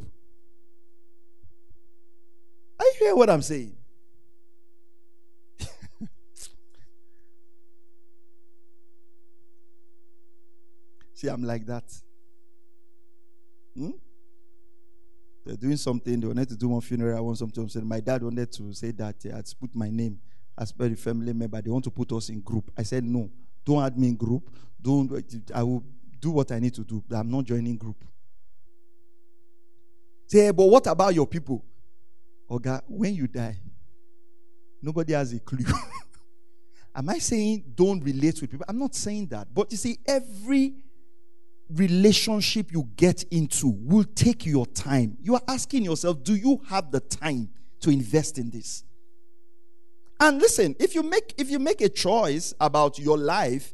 Are 2.79 2.85
you 2.85 2.93
hear 2.99 3.15
what 3.15 3.29
I'm 3.29 3.41
saying? 3.41 3.75
See, 11.13 11.27
I'm 11.27 11.43
like 11.43 11.65
that. 11.67 11.83
Hmm? 13.77 13.91
They're 15.45 15.55
doing 15.57 15.77
something, 15.77 16.19
they 16.19 16.27
wanted 16.27 16.49
to 16.49 16.55
do 16.55 16.69
one 16.69 16.81
funeral, 16.81 17.17
I 17.17 17.21
want 17.21 17.37
something. 17.37 17.67
So 17.67 17.81
my 17.81 17.99
dad 17.99 18.23
wanted 18.23 18.51
to 18.53 18.73
say 18.73 18.91
that 18.91 19.15
I 19.31 19.35
had 19.35 19.45
to 19.45 19.55
put 19.55 19.75
my 19.75 19.89
name 19.89 20.19
as 20.57 20.71
the 20.71 20.95
family 20.95 21.33
member. 21.33 21.61
They 21.61 21.69
want 21.69 21.83
to 21.85 21.91
put 21.91 22.11
us 22.11 22.29
in 22.29 22.41
group. 22.41 22.71
I 22.77 22.83
said, 22.83 23.03
no, 23.03 23.29
don't 23.65 23.83
add 23.83 23.97
me 23.97 24.09
in 24.09 24.15
group. 24.15 24.49
Don't 24.81 25.11
I 25.53 25.63
will 25.63 25.83
do 26.19 26.31
what 26.31 26.51
I 26.51 26.59
need 26.59 26.73
to 26.75 26.83
do, 26.83 27.03
I'm 27.11 27.29
not 27.29 27.43
joining 27.43 27.75
group. 27.75 28.03
Say, 30.27 30.51
but 30.51 30.65
what 30.65 30.87
about 30.87 31.13
your 31.13 31.27
people? 31.27 31.63
God, 32.61 32.81
when 32.87 33.15
you 33.15 33.27
die, 33.27 33.57
nobody 34.81 35.13
has 35.13 35.33
a 35.33 35.39
clue. 35.39 35.65
Am 36.95 37.09
I 37.09 37.17
saying 37.17 37.63
don't 37.73 37.99
relate 38.03 38.39
with 38.39 38.51
people? 38.51 38.65
I'm 38.69 38.77
not 38.77 38.93
saying 38.93 39.27
that. 39.27 39.53
But 39.53 39.71
you 39.71 39.77
see, 39.77 39.97
every 40.05 40.75
relationship 41.69 42.71
you 42.71 42.87
get 42.95 43.23
into 43.31 43.75
will 43.81 44.03
take 44.03 44.45
your 44.45 44.67
time. 44.67 45.17
You 45.21 45.35
are 45.35 45.41
asking 45.47 45.83
yourself, 45.83 46.23
do 46.23 46.35
you 46.35 46.61
have 46.69 46.91
the 46.91 46.99
time 46.99 47.49
to 47.81 47.89
invest 47.89 48.37
in 48.37 48.49
this? 48.49 48.83
And 50.23 50.39
listen, 50.41 50.73
if 50.79 50.95
you 50.95 51.03
make 51.03 51.33
if 51.37 51.49
you 51.49 51.59
make 51.59 51.81
a 51.81 51.89
choice 51.89 52.53
about 52.57 52.97
your 52.97 53.17
life, 53.17 53.73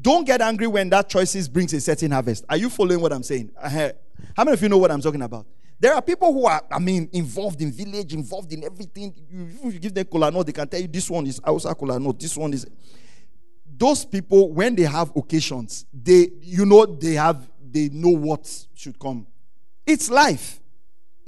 don't 0.00 0.24
get 0.24 0.40
angry 0.40 0.66
when 0.66 0.88
that 0.88 1.10
choices 1.10 1.46
brings 1.46 1.74
a 1.74 1.80
certain 1.82 2.10
harvest. 2.10 2.46
Are 2.48 2.56
you 2.56 2.70
following 2.70 3.02
what 3.02 3.12
I'm 3.12 3.22
saying? 3.22 3.50
Uh-huh. 3.62 3.92
How 4.34 4.44
many 4.44 4.54
of 4.54 4.62
you 4.62 4.70
know 4.70 4.78
what 4.78 4.90
I'm 4.90 5.02
talking 5.02 5.20
about? 5.20 5.46
There 5.78 5.94
are 5.94 6.00
people 6.00 6.32
who 6.32 6.46
are, 6.46 6.62
I 6.72 6.78
mean, 6.78 7.10
involved 7.12 7.60
in 7.60 7.70
village, 7.70 8.14
involved 8.14 8.50
in 8.50 8.64
everything. 8.64 9.14
You, 9.30 9.70
you 9.70 9.78
give 9.78 9.92
them 9.92 10.06
kola 10.06 10.30
nut, 10.30 10.46
they 10.46 10.52
can 10.52 10.66
tell 10.66 10.80
you 10.80 10.88
this 10.88 11.10
one 11.10 11.26
is 11.26 11.38
Hausa 11.44 11.74
kola 11.74 12.00
nut, 12.00 12.18
this 12.18 12.34
one 12.34 12.54
is 12.54 12.66
those 13.76 14.06
people 14.06 14.50
when 14.50 14.74
they 14.74 14.82
have 14.84 15.12
occasions 15.14 15.84
they 15.92 16.28
you 16.40 16.64
know 16.66 16.84
they 16.86 17.12
have 17.12 17.48
they 17.70 17.88
know 17.90 18.08
what 18.08 18.66
should 18.74 18.98
come 18.98 19.24
it's 19.86 20.10
life 20.10 20.58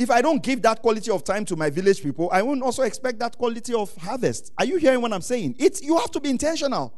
if 0.00 0.10
i 0.10 0.22
don't 0.22 0.42
give 0.42 0.62
that 0.62 0.80
quality 0.80 1.10
of 1.10 1.22
time 1.22 1.44
to 1.44 1.54
my 1.54 1.68
village 1.70 2.02
people 2.02 2.28
i 2.32 2.40
won't 2.42 2.62
also 2.62 2.82
expect 2.82 3.18
that 3.18 3.36
quality 3.36 3.74
of 3.74 3.94
harvest. 3.96 4.52
Are 4.58 4.64
you 4.64 4.78
hearing 4.78 5.00
what 5.02 5.12
i'm 5.12 5.20
saying? 5.20 5.56
It's 5.58 5.82
you 5.82 5.96
have 5.98 6.10
to 6.12 6.20
be 6.20 6.30
intentional. 6.30 6.94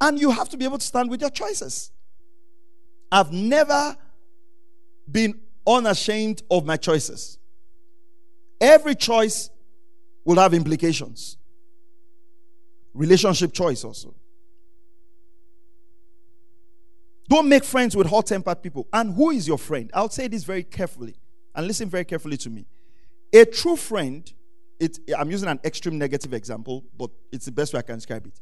And 0.00 0.20
you 0.20 0.30
have 0.30 0.48
to 0.50 0.56
be 0.56 0.64
able 0.64 0.78
to 0.78 0.84
stand 0.86 1.10
with 1.10 1.20
your 1.20 1.30
choices. 1.30 1.90
I've 3.10 3.32
never 3.32 3.96
been 5.10 5.40
unashamed 5.66 6.42
of 6.50 6.64
my 6.64 6.76
choices. 6.76 7.38
Every 8.60 8.94
choice 8.94 9.50
will 10.24 10.36
have 10.36 10.54
implications. 10.54 11.36
Relationship 12.94 13.52
choice 13.52 13.82
also. 13.82 14.14
Don't 17.28 17.48
make 17.48 17.64
friends 17.64 17.96
with 17.96 18.06
hot 18.06 18.26
tempered 18.26 18.62
people. 18.62 18.86
And 18.92 19.14
who 19.14 19.30
is 19.30 19.48
your 19.48 19.58
friend? 19.58 19.90
I'll 19.92 20.08
say 20.08 20.28
this 20.28 20.44
very 20.44 20.62
carefully 20.62 21.16
and 21.58 21.66
listen 21.66 21.88
very 21.88 22.04
carefully 22.04 22.36
to 22.36 22.48
me. 22.48 22.64
A 23.34 23.44
true 23.44 23.74
friend, 23.74 24.32
it, 24.78 24.96
I'm 25.18 25.28
using 25.28 25.48
an 25.48 25.58
extreme 25.64 25.98
negative 25.98 26.32
example, 26.32 26.84
but 26.96 27.10
it's 27.32 27.46
the 27.46 27.52
best 27.52 27.74
way 27.74 27.80
I 27.80 27.82
can 27.82 27.96
describe 27.96 28.26
it. 28.26 28.40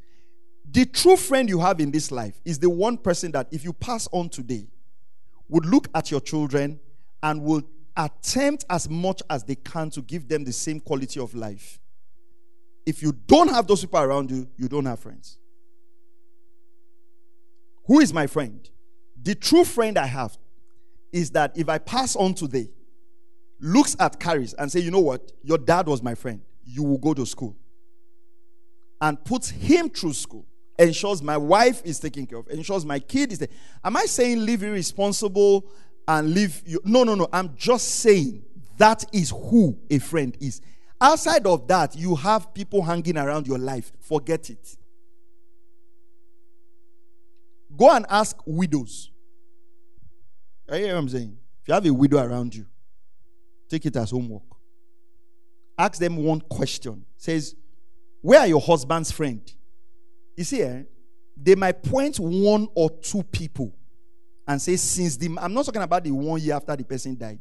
The 0.70 0.85
true 0.85 1.16
friend 1.16 1.48
you 1.48 1.59
have 1.61 1.81
in 1.81 1.90
this 1.90 2.12
life 2.12 2.38
is 2.44 2.59
the 2.59 2.68
one 2.68 2.98
person 2.98 3.33
that, 3.33 3.48
if 3.50 3.64
you 3.64 3.72
pass 3.72 4.07
on 4.12 4.29
today, 4.29 4.68
would 5.48 5.64
look 5.64 5.88
at 5.94 6.11
your 6.11 6.20
children 6.20 6.79
and 7.22 7.42
will 7.42 7.62
attempt 7.96 8.66
as 8.68 8.90
much 8.90 9.22
as 9.31 9.44
they 9.44 9.55
can 9.55 9.88
to 9.90 10.02
give 10.02 10.29
them 10.29 10.44
the 10.44 10.52
same 10.52 10.79
quality 10.79 11.18
of 11.18 11.35
life. 11.35 11.81
If 12.85 13.02
you 13.02 13.12
don't 13.12 13.48
have 13.48 13.66
those 13.66 13.81
people 13.81 14.00
around 14.00 14.31
you, 14.31 14.46
you 14.59 14.68
don't 14.68 14.85
have 14.85 14.98
friends. 14.98 15.38
Who 17.87 18.00
is 18.00 18.12
my 18.12 18.26
friend? 18.26 18.68
The 19.22 19.35
true 19.35 19.64
friend 19.64 19.96
I 19.96 20.07
have 20.07 20.37
is 21.14 21.31
that 21.31 21.57
if 21.57 21.70
I 21.70 21.79
pass 21.79 22.14
on 22.14 22.35
today, 22.35 22.68
looks 23.60 23.96
at 23.98 24.18
Caris 24.20 24.54
and 24.54 24.70
say, 24.70 24.80
you 24.80 24.90
know 24.90 25.00
what, 25.00 25.32
your 25.42 25.58
dad 25.58 25.86
was 25.86 26.02
my 26.02 26.14
friend. 26.14 26.40
You 26.64 26.82
will 26.82 26.98
go 26.98 27.14
to 27.14 27.24
school. 27.24 27.56
And 29.00 29.22
puts 29.24 29.50
him 29.50 29.90
through 29.90 30.14
school. 30.14 30.46
Ensures 30.78 31.22
my 31.22 31.36
wife 31.36 31.80
is 31.84 31.98
taken 31.98 32.26
care 32.26 32.38
of. 32.38 32.48
Ensures 32.48 32.84
my 32.84 32.98
kid 32.98 33.32
is 33.32 33.38
there. 33.38 33.48
Am 33.82 33.96
I 33.96 34.04
saying 34.04 34.44
live 34.44 34.62
irresponsible 34.62 35.66
and 36.06 36.34
live 36.34 36.62
you? 36.66 36.80
No, 36.84 37.04
no, 37.04 37.14
no. 37.14 37.28
I'm 37.32 37.56
just 37.56 37.96
saying 37.96 38.44
that 38.76 39.04
is 39.12 39.30
who 39.30 39.78
a 39.90 39.98
friend 39.98 40.36
is. 40.40 40.60
Outside 41.00 41.46
of 41.46 41.66
that, 41.68 41.94
you 41.96 42.14
have 42.14 42.52
people 42.54 42.82
hanging 42.82 43.16
around 43.16 43.46
your 43.46 43.58
life. 43.58 43.92
Forget 44.00 44.50
it. 44.50 44.76
Go 47.76 47.94
and 47.94 48.06
ask 48.08 48.36
widows. 48.46 49.10
I 50.68 50.78
hear 50.78 50.94
what 50.94 51.00
I'm 51.00 51.08
saying? 51.08 51.36
If 51.62 51.68
you 51.68 51.74
have 51.74 51.86
a 51.86 51.92
widow 51.92 52.18
around 52.18 52.54
you, 52.54 52.66
take 53.68 53.87
it 53.87 53.96
as 53.96 54.11
homework. 54.11 54.42
Ask 55.79 55.98
them 55.98 56.16
one 56.16 56.40
question. 56.40 57.05
Says, 57.16 57.55
Where 58.22 58.40
are 58.40 58.46
your 58.46 58.61
husband's 58.61 59.11
friend? 59.11 59.40
You 60.37 60.44
see, 60.44 60.62
eh, 60.62 60.83
they 61.37 61.55
might 61.55 61.83
point 61.83 62.18
one 62.18 62.68
or 62.74 62.90
two 62.90 63.22
people 63.22 63.74
and 64.46 64.61
say, 64.61 64.76
Since 64.76 65.16
the 65.16 65.37
I'm 65.40 65.52
not 65.52 65.66
talking 65.66 65.83
about 65.83 66.05
the 66.05 66.11
one 66.11 66.40
year 66.40 66.55
after 66.55 66.74
the 66.76 66.85
person 66.85 67.16
died. 67.16 67.40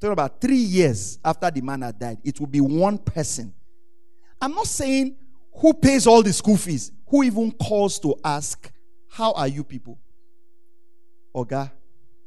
Talking 0.00 0.12
about 0.12 0.40
three 0.40 0.56
years 0.56 1.18
after 1.24 1.50
the 1.50 1.60
man 1.60 1.82
had 1.82 1.98
died, 1.98 2.18
it 2.24 2.38
will 2.38 2.46
be 2.46 2.60
one 2.60 2.98
person. 2.98 3.52
I'm 4.40 4.52
not 4.52 4.66
saying 4.66 5.16
who 5.54 5.72
pays 5.72 6.06
all 6.06 6.22
the 6.22 6.32
school 6.32 6.56
fees, 6.56 6.92
who 7.08 7.22
even 7.22 7.52
calls 7.52 7.98
to 8.00 8.14
ask, 8.24 8.70
How 9.08 9.32
are 9.32 9.48
you 9.48 9.64
people? 9.64 9.98
Oga, 11.34 11.70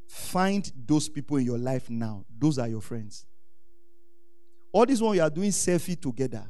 find 0.08 0.72
those 0.86 1.10
people 1.10 1.38
in 1.38 1.46
your 1.46 1.58
life 1.58 1.90
now. 1.90 2.26
Those 2.38 2.58
are 2.58 2.68
your 2.68 2.82
friends. 2.82 3.26
All 4.72 4.86
this 4.86 5.02
one 5.02 5.16
you 5.16 5.22
are 5.22 5.30
doing 5.30 5.52
selfie 5.52 6.00
together. 6.00 6.46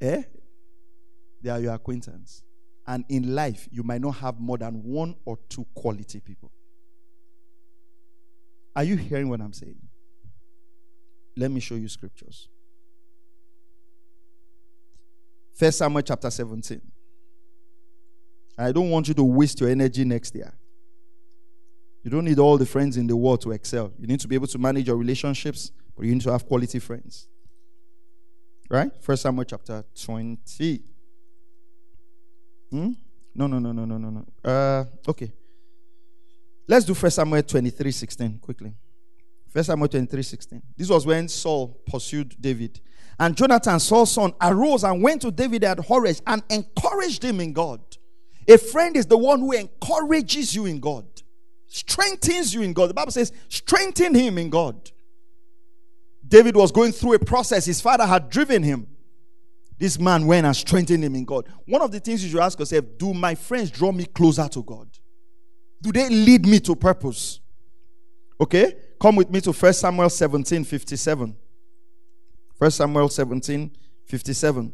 Eh? 0.00 0.22
They 1.42 1.50
are 1.50 1.60
your 1.60 1.74
acquaintance. 1.74 2.42
And 2.86 3.04
in 3.08 3.34
life, 3.34 3.68
you 3.70 3.82
might 3.82 4.00
not 4.00 4.12
have 4.16 4.40
more 4.40 4.58
than 4.58 4.82
one 4.82 5.16
or 5.24 5.38
two 5.48 5.66
quality 5.74 6.20
people. 6.20 6.50
Are 8.74 8.84
you 8.84 8.96
hearing 8.96 9.28
what 9.28 9.40
I'm 9.40 9.52
saying? 9.52 9.76
Let 11.36 11.50
me 11.50 11.60
show 11.60 11.74
you 11.74 11.88
scriptures. 11.88 12.48
First 15.54 15.78
Samuel 15.78 16.02
chapter 16.02 16.30
17. 16.30 16.80
I 18.58 18.72
don't 18.72 18.90
want 18.90 19.08
you 19.08 19.14
to 19.14 19.24
waste 19.24 19.60
your 19.60 19.70
energy 19.70 20.04
next 20.04 20.34
year. 20.34 20.52
You 22.02 22.10
don't 22.10 22.24
need 22.24 22.38
all 22.38 22.56
the 22.56 22.66
friends 22.66 22.96
in 22.96 23.06
the 23.06 23.16
world 23.16 23.42
to 23.42 23.52
excel. 23.52 23.92
You 23.98 24.06
need 24.06 24.20
to 24.20 24.28
be 24.28 24.34
able 24.34 24.46
to 24.48 24.58
manage 24.58 24.86
your 24.86 24.96
relationships, 24.96 25.70
but 25.96 26.06
you 26.06 26.14
need 26.14 26.22
to 26.22 26.32
have 26.32 26.46
quality 26.46 26.78
friends. 26.78 27.28
Right? 28.70 28.90
First 29.00 29.22
Samuel 29.22 29.44
chapter 29.44 29.84
20. 30.00 30.82
Hmm? 32.70 32.92
No, 33.34 33.46
no, 33.46 33.58
no, 33.58 33.72
no, 33.72 33.84
no, 33.84 33.98
no, 33.98 34.10
no. 34.10 34.50
Uh, 34.50 34.84
okay. 35.08 35.32
Let's 36.66 36.84
do 36.84 36.94
First 36.94 37.16
Samuel 37.16 37.42
23 37.42 37.90
16 37.90 38.38
quickly. 38.38 38.72
First 39.48 39.66
Samuel 39.66 39.88
23 39.88 40.22
16. 40.22 40.62
This 40.76 40.88
was 40.88 41.04
when 41.04 41.28
Saul 41.28 41.80
pursued 41.86 42.36
David. 42.40 42.80
And 43.18 43.36
Jonathan, 43.36 43.80
Saul's 43.80 44.12
son, 44.12 44.32
arose 44.40 44.84
and 44.84 45.02
went 45.02 45.22
to 45.22 45.30
David 45.30 45.64
at 45.64 45.78
Horesh 45.78 46.22
and 46.26 46.42
encouraged 46.48 47.24
him 47.24 47.40
in 47.40 47.52
God. 47.52 47.80
A 48.48 48.56
friend 48.56 48.96
is 48.96 49.06
the 49.06 49.18
one 49.18 49.40
who 49.40 49.52
encourages 49.52 50.54
you 50.54 50.66
in 50.66 50.80
God, 50.80 51.04
strengthens 51.70 52.52
you 52.52 52.62
in 52.62 52.72
God. 52.72 52.90
The 52.90 52.94
Bible 52.94 53.12
says, 53.12 53.32
strengthen 53.48 54.12
him 54.12 54.36
in 54.38 54.50
God. 54.50 54.90
David 56.26 56.56
was 56.56 56.70
going 56.70 56.92
through 56.92 57.14
a 57.14 57.18
process, 57.18 57.64
his 57.64 57.80
father 57.80 58.04
had 58.04 58.28
driven 58.28 58.62
him. 58.62 58.86
This 59.78 59.98
man 59.98 60.26
went 60.26 60.46
and 60.46 60.54
strengthened 60.54 61.02
him 61.02 61.14
in 61.14 61.24
God. 61.24 61.46
One 61.64 61.80
of 61.80 61.90
the 61.90 62.00
things 62.00 62.22
you 62.22 62.30
should 62.30 62.40
ask 62.40 62.58
yourself 62.58 62.84
do 62.98 63.14
my 63.14 63.34
friends 63.34 63.70
draw 63.70 63.90
me 63.92 64.04
closer 64.04 64.46
to 64.46 64.62
God? 64.62 64.88
Do 65.80 65.90
they 65.90 66.08
lead 66.10 66.44
me 66.44 66.60
to 66.60 66.76
purpose? 66.76 67.40
Okay? 68.38 68.76
Come 69.00 69.16
with 69.16 69.30
me 69.30 69.40
to 69.40 69.52
1 69.52 69.72
Samuel 69.72 70.10
17 70.10 70.64
57. 70.64 71.36
1 72.58 72.70
Samuel 72.70 73.08
17 73.08 73.70
57. 74.04 74.72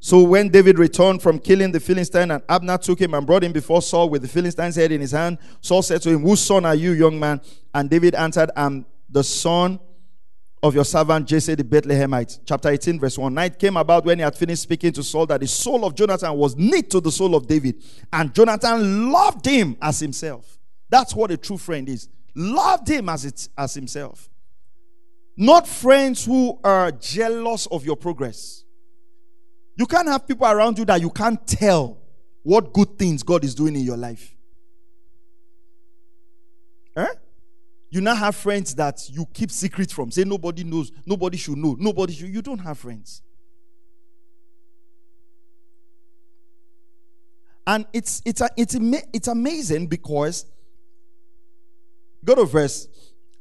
So 0.00 0.22
when 0.22 0.48
David 0.48 0.78
returned 0.78 1.22
from 1.22 1.38
killing 1.38 1.72
the 1.72 1.80
Philistine, 1.80 2.30
and 2.30 2.42
Abner 2.48 2.78
took 2.78 3.00
him 3.00 3.14
and 3.14 3.26
brought 3.26 3.42
him 3.42 3.52
before 3.52 3.82
Saul 3.82 4.08
with 4.08 4.22
the 4.22 4.28
Philistine's 4.28 4.76
head 4.76 4.92
in 4.92 5.00
his 5.00 5.10
hand, 5.10 5.38
Saul 5.60 5.82
said 5.82 6.02
to 6.02 6.10
him, 6.10 6.22
Whose 6.22 6.40
son 6.40 6.64
are 6.64 6.74
you, 6.74 6.92
young 6.92 7.18
man? 7.18 7.40
And 7.74 7.90
David 7.90 8.14
answered, 8.14 8.50
I'm 8.56 8.86
the 9.10 9.24
son 9.24 9.80
of 10.62 10.74
your 10.74 10.84
servant 10.84 11.26
Jesse 11.26 11.54
the 11.54 11.64
Bethlehemite. 11.64 12.40
Chapter 12.44 12.68
18, 12.68 12.98
verse 13.00 13.18
1. 13.18 13.32
Night 13.32 13.58
came 13.58 13.76
about 13.76 14.04
when 14.04 14.18
he 14.18 14.24
had 14.24 14.36
finished 14.36 14.62
speaking 14.62 14.92
to 14.92 15.02
Saul 15.02 15.26
that 15.26 15.40
the 15.40 15.46
soul 15.46 15.84
of 15.84 15.94
Jonathan 15.94 16.34
was 16.34 16.56
knit 16.56 16.90
to 16.90 17.00
the 17.00 17.12
soul 17.12 17.34
of 17.34 17.46
David. 17.46 17.82
And 18.12 18.34
Jonathan 18.34 19.10
loved 19.10 19.46
him 19.46 19.76
as 19.80 20.00
himself. 20.00 20.58
That's 20.88 21.14
what 21.14 21.30
a 21.30 21.36
true 21.36 21.58
friend 21.58 21.88
is. 21.88 22.08
Loved 22.34 22.88
him 22.88 23.08
as 23.08 23.24
it 23.24 23.48
as 23.56 23.74
himself. 23.74 24.30
Not 25.36 25.68
friends 25.68 26.24
who 26.24 26.58
are 26.64 26.90
jealous 26.90 27.66
of 27.66 27.84
your 27.84 27.96
progress. 27.96 28.64
You 29.78 29.86
can't 29.86 30.08
have 30.08 30.26
people 30.26 30.46
around 30.46 30.76
you 30.76 30.84
that 30.86 31.00
you 31.00 31.08
can't 31.08 31.46
tell 31.46 31.98
what 32.42 32.72
good 32.72 32.98
things 32.98 33.22
God 33.22 33.44
is 33.44 33.54
doing 33.54 33.76
in 33.76 33.82
your 33.82 33.96
life. 33.96 34.34
Eh? 36.96 37.06
You 37.90 38.00
now 38.00 38.16
have 38.16 38.34
friends 38.34 38.74
that 38.74 39.08
you 39.08 39.24
keep 39.32 39.52
secret 39.52 39.92
from. 39.92 40.10
Say 40.10 40.24
nobody 40.24 40.64
knows, 40.64 40.90
nobody 41.06 41.38
should 41.38 41.56
know, 41.56 41.76
nobody 41.78 42.12
should. 42.12 42.28
You 42.28 42.42
don't 42.42 42.58
have 42.58 42.76
friends. 42.76 43.22
And 47.64 47.86
it's 47.92 48.20
it's 48.24 48.40
a, 48.40 48.50
it's 48.56 48.74
it's 49.12 49.28
amazing 49.28 49.86
because 49.86 50.44
go 52.24 52.34
to 52.34 52.46
verse 52.46 52.88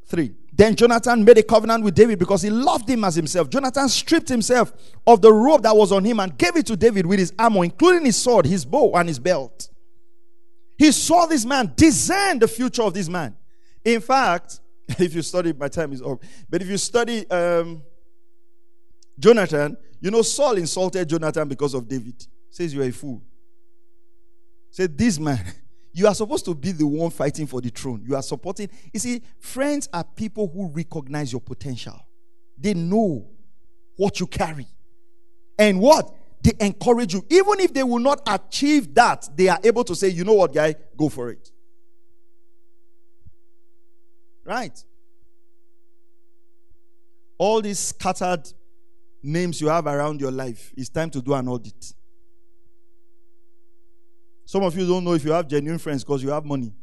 3. 0.06 0.36
Then 0.58 0.76
Jonathan 0.76 1.24
made 1.24 1.38
a 1.38 1.44
covenant 1.44 1.84
with 1.84 1.94
David 1.94 2.18
because 2.18 2.42
he 2.42 2.50
loved 2.50 2.90
him 2.90 3.04
as 3.04 3.14
himself. 3.14 3.48
Jonathan 3.48 3.88
stripped 3.88 4.28
himself 4.28 4.74
of 5.06 5.22
the 5.22 5.32
robe 5.32 5.62
that 5.62 5.76
was 5.76 5.92
on 5.92 6.04
him 6.04 6.20
and 6.20 6.36
gave 6.36 6.56
it 6.56 6.66
to 6.66 6.76
David 6.76 7.06
with 7.06 7.20
his 7.20 7.32
armor, 7.38 7.64
including 7.64 8.06
his 8.06 8.18
sword, 8.18 8.48
his 8.48 8.66
bow, 8.66 8.92
and 8.96 9.08
his 9.08 9.20
belt. 9.20 9.70
He 10.76 10.92
saw 10.92 11.28
this 11.28 11.46
man, 11.46 11.74
discern 11.76 12.40
the 12.40 12.48
future 12.48 12.82
of 12.82 12.96
this 12.96 13.08
man. 13.08 13.38
In 13.86 14.02
fact, 14.02 14.60
if 14.88 15.14
you 15.14 15.22
study, 15.22 15.54
my 15.54 15.68
time 15.68 15.94
is 15.94 16.02
up. 16.02 16.24
But 16.50 16.64
if 16.64 16.68
you 16.68 16.78
study 16.78 17.30
um, 17.30 17.84
Jonathan, 19.20 19.78
you 20.02 20.10
know 20.10 20.24
Saul 20.24 20.58
insulted 20.58 21.08
Jonathan 21.08 21.48
because 21.48 21.76
of 21.76 21.88
David. 21.88 22.26
Says 22.50 22.74
you 22.74 22.82
are 22.82 22.86
a 22.86 22.92
fool. 22.92 23.22
Said 24.72 24.98
this 24.98 25.20
man 25.20 25.46
you 25.98 26.06
are 26.06 26.14
supposed 26.14 26.46
to 26.46 26.54
be 26.54 26.72
the 26.72 26.86
one 26.86 27.10
fighting 27.10 27.48
for 27.48 27.60
the 27.60 27.70
throne. 27.70 28.04
You 28.08 28.16
are 28.16 28.22
supporting. 28.22 28.70
You 28.94 29.00
see, 29.00 29.24
friends 29.40 29.90
are 29.92 30.04
people 30.04 30.48
who 30.48 30.68
recognize 30.68 31.32
your 31.32 31.42
potential. 31.42 32.00
They 32.56 32.76
know 32.76 33.28
what 33.96 34.20
you 34.20 34.28
carry. 34.28 34.68
And 35.58 35.80
what? 35.80 36.14
They 36.44 36.54
encourage 36.60 37.16
you. 37.16 37.26
Even 37.32 37.62
if 37.62 37.74
they 37.74 37.82
will 37.82 37.98
not 37.98 38.22
achieve 38.28 38.94
that, 38.94 39.28
they 39.36 39.48
are 39.48 39.58
able 39.64 39.84
to 39.86 39.96
say, 39.96 40.10
you 40.10 40.24
know 40.24 40.36
what, 40.36 40.54
guy, 40.54 40.76
go 40.96 41.10
for 41.10 41.32
it. 41.32 41.50
Right? 44.46 44.80
All 47.40 47.60
these 47.60 47.80
scattered 47.80 48.48
names 49.24 49.60
you 49.60 49.70
have 49.70 49.88
around 49.88 50.22
your 50.22 50.32
life, 50.32 50.72
it's 50.78 50.90
time 50.90 51.10
to 51.10 51.24
do 51.24 51.34
an 51.34 51.48
audit. 51.48 51.92
Some 54.48 54.64
of 54.64 54.74
you 54.78 54.88
don't 54.88 55.04
know 55.04 55.12
if 55.12 55.26
you 55.26 55.34
have 55.34 55.46
genuine 55.46 55.78
friends 55.78 56.06
because 56.06 56.24
you 56.24 56.30
have 56.30 56.46
money. 56.46 56.74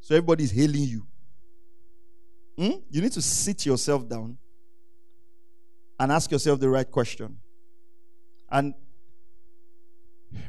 So 0.00 0.16
everybody's 0.16 0.50
hailing 0.50 0.82
you. 0.82 1.06
Hmm? 2.58 2.80
You 2.90 3.00
need 3.02 3.12
to 3.12 3.22
sit 3.22 3.64
yourself 3.64 4.08
down 4.08 4.36
and 6.00 6.10
ask 6.10 6.28
yourself 6.28 6.58
the 6.58 6.68
right 6.68 6.90
question. 6.90 7.38
And 8.50 8.74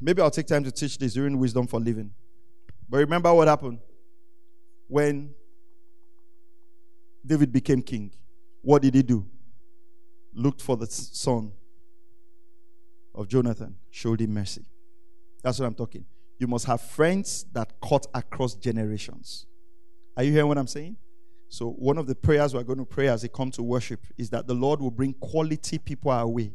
maybe 0.02 0.24
I'll 0.24 0.32
take 0.32 0.48
time 0.48 0.64
to 0.64 0.72
teach 0.72 0.98
this 0.98 1.14
during 1.14 1.38
Wisdom 1.38 1.68
for 1.68 1.80
Living. 1.80 2.10
But 2.90 2.98
remember 2.98 3.32
what 3.32 3.48
happened 3.48 3.78
when 4.88 5.36
David 7.24 7.52
became 7.52 7.84
king. 7.84 8.12
What 8.64 8.82
did 8.82 8.96
he 8.96 9.04
do? 9.04 9.24
Looked 10.34 10.64
for 10.64 10.76
the 10.78 10.88
son 10.88 11.52
of 13.14 13.28
Jonathan, 13.28 13.76
showed 13.92 14.20
him 14.20 14.34
mercy. 14.34 14.66
That's 15.44 15.60
what 15.60 15.68
I'm 15.68 15.76
talking. 15.76 16.06
You 16.40 16.48
must 16.48 16.66
have 16.66 16.82
friends 16.82 17.46
that 17.54 17.74
cut 17.82 18.08
across 18.14 18.56
generations. 18.56 19.46
Are 20.18 20.24
you 20.24 20.32
hearing 20.32 20.48
what 20.48 20.58
I'm 20.58 20.68
saying? 20.68 20.96
So, 21.50 21.72
one 21.72 21.98
of 21.98 22.08
the 22.08 22.16
prayers 22.16 22.54
we're 22.54 22.64
going 22.64 22.80
to 22.80 22.86
pray 22.86 23.08
as 23.08 23.24
we 23.24 23.30
come 23.30 23.52
to 23.52 23.64
worship 23.64 24.06
is 24.18 24.30
that 24.30 24.48
the 24.48 24.54
Lord 24.54 24.80
will 24.80 24.92
bring 24.92 25.14
quality 25.14 25.78
people 25.78 26.12
our 26.12 26.28
way 26.28 26.54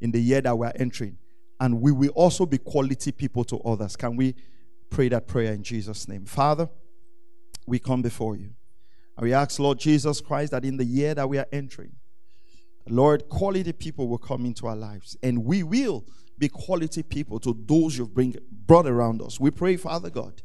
in 0.00 0.10
the 0.10 0.20
year 0.20 0.40
that 0.40 0.58
we're 0.58 0.72
entering. 0.76 1.18
And 1.60 1.80
we 1.80 1.92
will 1.92 2.10
also 2.10 2.44
be 2.44 2.58
quality 2.58 3.12
people 3.12 3.44
to 3.44 3.60
others. 3.60 3.94
Can 3.94 4.16
we 4.16 4.34
pray 4.90 5.08
that 5.10 5.28
prayer 5.28 5.52
in 5.52 5.62
Jesus' 5.62 6.08
name? 6.08 6.24
Father, 6.24 6.68
we 7.66 7.78
come 7.78 8.02
before 8.02 8.36
you. 8.36 8.50
And 9.16 9.24
we 9.24 9.32
ask, 9.32 9.60
Lord 9.60 9.78
Jesus 9.78 10.20
Christ, 10.20 10.50
that 10.50 10.64
in 10.64 10.76
the 10.76 10.84
year 10.84 11.14
that 11.14 11.28
we 11.28 11.38
are 11.38 11.46
entering, 11.52 11.92
Lord, 12.88 13.28
quality 13.28 13.72
people 13.72 14.08
will 14.08 14.18
come 14.18 14.44
into 14.44 14.66
our 14.66 14.74
lives. 14.74 15.16
And 15.22 15.44
we 15.44 15.62
will 15.62 16.04
be 16.38 16.48
quality 16.48 17.02
people 17.02 17.38
to 17.40 17.56
those 17.66 17.96
you've 17.96 18.14
bring, 18.14 18.36
brought 18.50 18.86
around 18.86 19.22
us. 19.22 19.38
We 19.38 19.50
pray, 19.50 19.76
Father 19.76 20.10
God, 20.10 20.42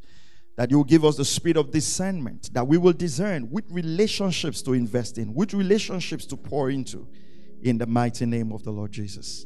that 0.56 0.72
you 0.72 0.78
will 0.78 0.84
give 0.84 1.06
us 1.06 1.18
the 1.18 1.26
spirit 1.26 1.58
of 1.58 1.72
discernment, 1.72 2.54
that 2.54 2.68
we 2.68 2.78
will 2.78 2.94
discern 2.94 3.44
which 3.44 3.66
relationships 3.70 4.62
to 4.64 4.74
invest 4.74 5.18
in, 5.18 5.34
which 5.34 5.54
relationships 5.54 6.26
to 6.28 6.38
pour 6.38 6.70
into, 6.70 7.08
in 7.62 7.78
the 7.78 7.86
mighty 7.86 8.26
name 8.26 8.52
of 8.52 8.64
the 8.64 8.72
Lord 8.72 8.92
Jesus. 8.92 9.46